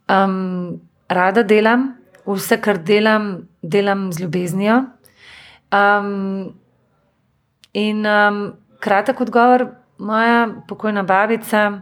Um, 0.08 0.80
rada 1.12 1.43
delam, 1.43 1.93
vse, 2.26 2.60
kar 2.63 2.80
delam, 2.84 3.48
delam 3.62 4.12
z 4.13 4.24
ljubeznijo. 4.24 4.78
Um, 5.74 6.54
in 7.74 8.06
um, 8.06 8.54
kratek 8.80 9.22
odgovor, 9.22 9.68
moja 9.98 10.48
pokojna 10.68 11.04
babica 11.04 11.82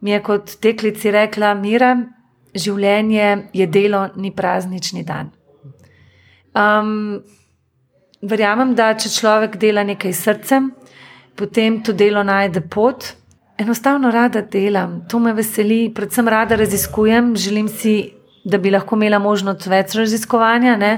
mi 0.00 0.10
je 0.10 0.22
kot 0.22 0.56
deklici 0.62 1.10
rekla: 1.10 1.54
Mira, 1.54 1.96
življenje 2.54 3.50
je 3.52 3.66
delo, 3.66 4.08
ni 4.16 4.32
praznični 4.34 5.04
dan. 5.04 5.30
Um, 6.54 7.20
verjamem, 8.22 8.74
da 8.74 8.92
če 8.98 9.12
človek 9.14 9.56
dela 9.60 9.84
nekaj 9.86 10.14
srcem, 10.16 10.70
potem 11.36 11.80
to 11.84 11.92
delo 11.92 12.24
najde 12.26 12.64
pot. 12.68 13.14
Enostavno 13.60 14.08
rada 14.10 14.40
delam, 14.40 15.02
to 15.08 15.18
me 15.20 15.34
veseli, 15.36 15.90
predvsem 15.94 16.28
rada 16.28 16.56
raziskujem, 16.56 17.34
želim 17.36 17.68
si 17.68 18.19
da 18.44 18.58
bi 18.58 18.70
lahko 18.70 18.96
imela 18.96 19.18
možnost 19.18 19.66
več 19.68 19.94
raziskovanja, 19.98 20.76
ne? 20.80 20.92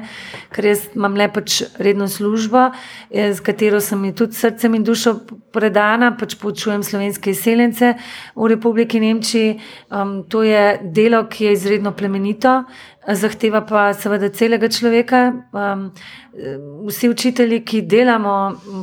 ker 0.54 0.68
jaz 0.68 0.84
imam 0.94 1.16
le 1.18 1.26
pač 1.32 1.62
redno 1.82 2.06
službo, 2.10 2.68
z 3.10 3.24
eh, 3.24 3.42
katero 3.42 3.80
sem 3.82 4.00
mi 4.00 4.12
tudi 4.14 4.36
srcem 4.38 4.76
in 4.78 4.84
dušo 4.86 5.16
predana, 5.54 6.12
pač 6.18 6.36
poučujem 6.38 6.84
slovenske 6.86 7.32
izseljence 7.34 7.94
v 8.36 8.50
Republiki 8.52 9.00
Nemčiji. 9.02 9.58
Um, 9.90 10.22
to 10.28 10.44
je 10.46 10.78
delo, 10.82 11.24
ki 11.26 11.48
je 11.48 11.54
izredno 11.58 11.94
plemenito, 11.96 12.62
zahteva 13.08 13.64
pa 13.66 13.90
seveda 13.98 14.30
celega 14.30 14.70
človeka. 14.70 15.22
Um, 15.52 15.88
vsi 16.88 17.10
učitelji, 17.10 17.64
ki 17.66 17.82
delamo 17.82 18.36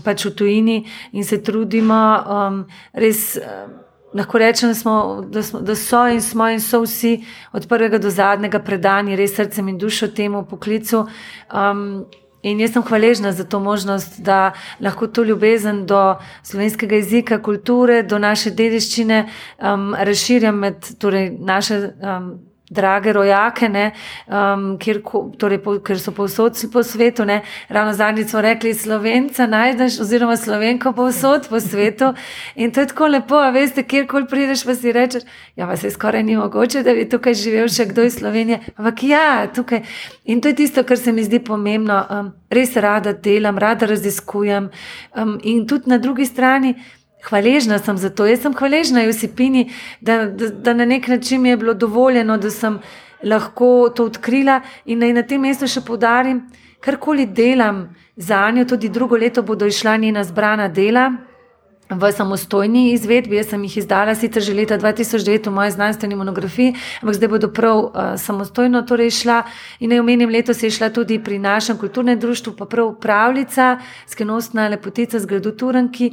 pač 0.05 0.27
v 0.27 0.35
tujini 0.35 0.81
in 1.13 1.23
se 1.23 1.39
trudimo, 1.43 2.01
um, 2.27 2.65
res. 2.93 3.37
Um, 3.39 3.85
lahko 4.13 4.37
rečem, 4.37 4.69
da, 4.69 4.75
smo, 4.75 5.23
da, 5.27 5.43
smo, 5.43 5.61
da 5.61 5.75
so 5.75 6.07
in 6.07 6.21
smo 6.21 6.49
in 6.49 6.61
so 6.61 6.81
vsi 6.81 7.25
od 7.53 7.67
prvega 7.67 7.97
do 7.97 8.09
zadnjega 8.09 8.59
predani 8.59 9.15
res 9.15 9.35
srcem 9.35 9.67
in 9.67 9.77
dušo 9.77 10.07
temu 10.07 10.45
poklicu. 10.45 11.05
Um, 11.53 12.05
in 12.41 12.59
jaz 12.59 12.73
sem 12.73 12.83
hvaležna 12.83 13.31
za 13.31 13.43
to 13.43 13.59
možnost, 13.59 14.19
da 14.19 14.53
lahko 14.79 15.07
to 15.07 15.23
ljubezen 15.23 15.85
do 15.85 16.15
slovenskega 16.43 16.95
jezika, 16.95 17.41
kulture, 17.41 18.03
do 18.03 18.19
naše 18.19 18.51
dediščine 18.51 19.25
um, 19.59 19.95
razširjam 19.95 20.55
med 20.55 20.93
torej, 20.99 21.33
naše. 21.39 21.89
Um, 22.01 22.48
drage 22.69 23.13
rojake, 23.13 23.69
ne, 23.69 23.91
um, 24.27 24.77
kjer, 24.79 25.01
torej, 25.37 25.61
po, 25.63 25.75
ker 25.83 25.99
so 25.99 26.13
povsod 26.15 26.57
po 26.73 26.83
svetu. 26.83 27.25
Ne. 27.25 27.41
Ravno 27.69 27.93
zadnjič 27.93 28.29
smo 28.29 28.41
rekli, 28.41 28.73
slovenca 28.73 29.47
najdeš, 29.47 29.99
oziroma 29.99 30.37
slovenko 30.37 30.93
povsod 30.93 31.47
po 31.49 31.59
svetu. 31.59 32.13
In 32.55 32.71
to 32.71 32.85
je 32.85 32.91
tako 32.93 33.07
lepo, 33.07 33.41
a 33.41 33.49
veste, 33.49 33.83
kjerkoli 33.83 34.27
prideš, 34.29 34.65
pa 34.65 34.75
si 34.75 34.91
rečeš, 34.91 35.23
ja, 35.55 35.67
pa 35.67 35.77
se 35.77 35.91
skoraj 35.91 36.23
ni 36.23 36.37
mogoče, 36.37 36.83
da 36.83 36.93
bi 36.93 37.09
tukaj 37.09 37.33
živel 37.33 37.67
še 37.67 37.89
kdo 37.89 38.05
iz 38.05 38.19
Slovenije. 38.19 38.59
Ampak 38.77 39.03
ja, 39.03 39.47
tukaj. 39.55 39.81
In 40.25 40.41
to 40.41 40.53
je 40.53 40.59
tisto, 40.61 40.83
kar 40.83 40.97
se 40.97 41.11
mi 41.11 41.23
zdi 41.23 41.39
pomembno. 41.39 42.03
Um, 42.09 42.31
res 42.49 42.75
rada 42.77 43.13
delam, 43.13 43.57
rada 43.57 43.85
raziskujem. 43.89 44.69
Um, 45.15 45.39
in 45.43 45.67
tudi 45.67 45.89
na 45.89 45.97
drugi 45.97 46.25
strani. 46.25 46.75
Hvaležna 47.23 47.79
sem 47.79 47.97
za 47.97 48.09
to. 48.09 48.25
Jaz 48.25 48.41
sem 48.41 48.53
hvaležna 48.55 49.03
Josipini, 49.03 49.69
da, 50.01 50.25
da, 50.25 50.49
da 50.49 50.73
na 50.73 50.85
nek 50.85 51.07
način 51.07 51.41
mi 51.41 51.49
je 51.49 51.57
bilo 51.57 51.73
dovoljeno, 51.73 52.37
da 52.37 52.51
sem 52.51 52.79
lahko 53.23 53.89
to 53.95 54.05
odkrila 54.05 54.61
in 54.85 54.99
naj 54.99 55.13
na 55.13 55.23
tem 55.23 55.41
mestu 55.41 55.67
še 55.67 55.83
podarim, 55.83 56.45
karkoli 56.79 57.25
delam 57.25 57.89
za 58.15 58.45
njo, 58.51 58.65
tudi 58.65 58.89
drugo 58.89 59.17
leto 59.17 59.43
bodo 59.43 59.67
išla 59.67 59.97
njena 59.97 60.23
zbrana 60.23 60.67
dela 60.67 61.11
v 61.89 62.11
samostojni 62.11 62.93
izvedbi. 62.93 63.35
Jaz 63.35 63.49
sem 63.49 63.63
jih 63.65 63.77
izdala 63.81 64.13
sicer 64.15 64.43
že 64.43 64.53
leta 64.53 64.77
2009 64.77 65.49
v 65.49 65.53
moji 65.53 65.71
znanstveni 65.71 66.15
monografiji, 66.15 66.75
ampak 67.01 67.15
zdaj 67.15 67.29
bodo 67.29 67.49
prav 67.49 67.77
uh, 67.77 67.91
samostojno 68.17 68.81
torej 68.85 69.11
šla. 69.11 69.43
In 69.79 69.89
naj 69.89 69.99
omenim, 69.99 70.29
letos 70.29 70.61
je 70.63 70.69
šla 70.69 70.89
tudi 70.93 71.19
pri 71.19 71.39
našem 71.39 71.77
kulturnem 71.77 72.19
društvu, 72.19 72.53
pa 72.53 72.65
prav 72.65 72.93
pravljica, 73.01 73.79
skenostna 74.07 74.67
lepotica 74.67 75.19
z 75.19 75.25
gradu 75.25 75.51
Turan, 75.51 75.89
ki 75.91 76.11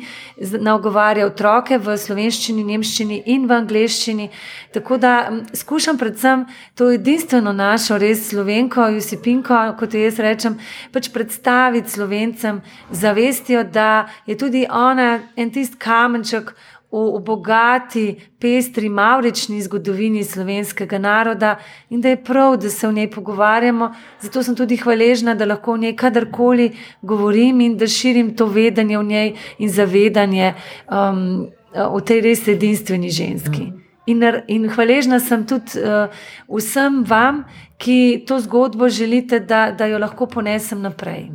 nagovarja 0.61 1.27
otroke 1.27 1.79
v 1.79 1.97
slovenščini, 1.97 2.65
nemščini 2.65 3.23
in 3.27 3.47
v 3.47 3.53
angleščini. 3.53 4.31
Tako 4.73 4.97
da 4.97 5.29
um, 5.29 5.43
skušam 5.53 5.99
predvsem 5.99 6.47
to 6.75 6.89
edinstveno 6.91 7.53
našo, 7.53 7.99
res 8.01 8.31
slovenko, 8.31 8.89
Josipinko, 8.97 9.77
kot 9.77 9.95
jo 9.95 10.01
jaz 10.01 10.19
rečem, 10.25 10.57
pač 10.93 11.13
predstaviti 11.13 11.91
slovencem, 11.91 12.63
zavestijo, 12.91 13.65
da 13.65 14.09
je 14.27 14.39
tudi 14.41 14.65
ona 14.71 15.21
en 15.37 15.51
tisti 15.53 15.66
tisti 15.67 15.79
kamenček 15.79 16.55
v, 16.93 17.19
v 17.19 17.21
bogati, 17.25 18.17
pestri, 18.39 18.89
maurični 18.89 19.61
zgodovini 19.63 20.25
slovenskega 20.25 20.99
naroda 20.99 21.57
in 21.91 22.01
da 22.01 22.09
je 22.09 22.23
prav, 22.25 22.57
da 22.57 22.71
se 22.71 22.89
o 22.89 22.93
njej 22.93 23.11
pogovarjamo. 23.11 23.91
Zato 24.21 24.43
sem 24.43 24.57
tudi 24.57 24.77
hvaležna, 24.77 25.35
da 25.35 25.45
lahko 25.45 25.73
o 25.73 25.77
njej 25.77 25.97
kadarkoli 25.97 26.71
govorim 27.03 27.61
in 27.61 27.77
da 27.77 27.87
širim 27.87 28.37
to 28.37 28.47
vedenje 28.47 28.99
o 28.99 29.03
njej 29.03 29.35
in 29.59 29.69
zavedanje 29.69 30.55
um, 30.89 31.49
o 31.75 32.01
tej 32.01 32.21
res 32.21 32.49
edinstveni 32.49 33.11
ženski. 33.11 33.73
In, 34.07 34.23
in 34.47 34.69
hvaležna 34.71 35.19
sem 35.21 35.47
tudi 35.47 35.83
uh, 35.83 36.07
vsem 36.49 37.03
vam, 37.05 37.45
ki 37.79 38.25
to 38.27 38.39
zgodbo 38.41 38.89
želite, 38.89 39.41
da, 39.41 39.73
da 39.73 39.87
jo 39.87 39.99
lahko 39.99 40.27
ponesem 40.27 40.81
naprej. 40.81 41.29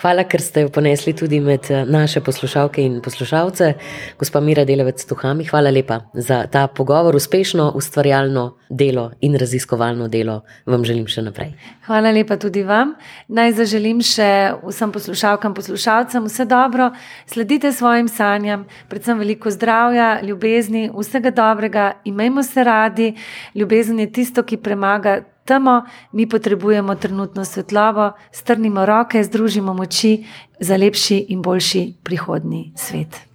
Hvala, 0.00 0.24
ker 0.28 0.42
ste 0.42 0.64
jo 0.64 0.70
ponesli 0.72 1.14
tudi 1.16 1.40
med 1.40 1.70
eh, 1.70 1.84
naše 1.84 2.20
poslušalke 2.20 2.82
in 2.82 3.00
poslušalce. 3.02 3.72
Gospa 4.18 4.40
Mira 4.40 4.64
Delovec 4.64 5.04
Tuhami, 5.04 5.44
hvala 5.44 5.70
lepa 5.70 6.00
za 6.14 6.46
ta 6.46 6.66
pogovor, 6.66 7.16
uspešno 7.16 7.72
ustvarjalno 7.74 8.56
delo 8.70 9.10
in 9.20 9.36
raziskovalno 9.38 10.08
delo 10.08 10.40
vam 10.66 10.84
želim 10.84 11.06
še 11.06 11.22
naprej. 11.22 11.52
Hvala 11.86 12.10
lepa 12.10 12.36
tudi 12.40 12.62
vam. 12.62 12.94
Naj 13.28 13.52
zaželim 13.60 14.00
še 14.04 14.30
vsem 14.62 14.92
poslušalkam 14.92 15.52
in 15.52 15.58
poslušalcem 15.58 16.24
vse 16.24 16.44
dobro, 16.48 16.90
sledite 17.26 17.72
svojim 17.72 18.08
sanjam, 18.08 18.64
predvsem 18.88 19.18
veliko 19.18 19.50
zdravja, 19.50 20.20
ljubezni, 20.22 20.88
vsega 20.94 21.30
dobrega, 21.30 21.92
imejmo 22.04 22.42
se 22.42 22.64
radi. 22.64 23.12
Ljubezen 23.54 24.00
je 24.00 24.12
tisto, 24.12 24.42
ki 24.42 24.56
premaga 24.56 25.20
temo, 25.44 25.82
mi 26.12 26.26
potrebujemo 26.28 26.94
trenutno 26.94 27.44
svetlobo, 27.44 28.12
strnimo 28.32 28.86
roke, 28.86 29.24
združimo 29.24 29.74
moči 29.74 30.24
za 30.60 30.76
lepši 30.76 31.26
in 31.28 31.42
boljši 31.42 31.94
prihodni 32.02 32.72
svet. 32.76 33.33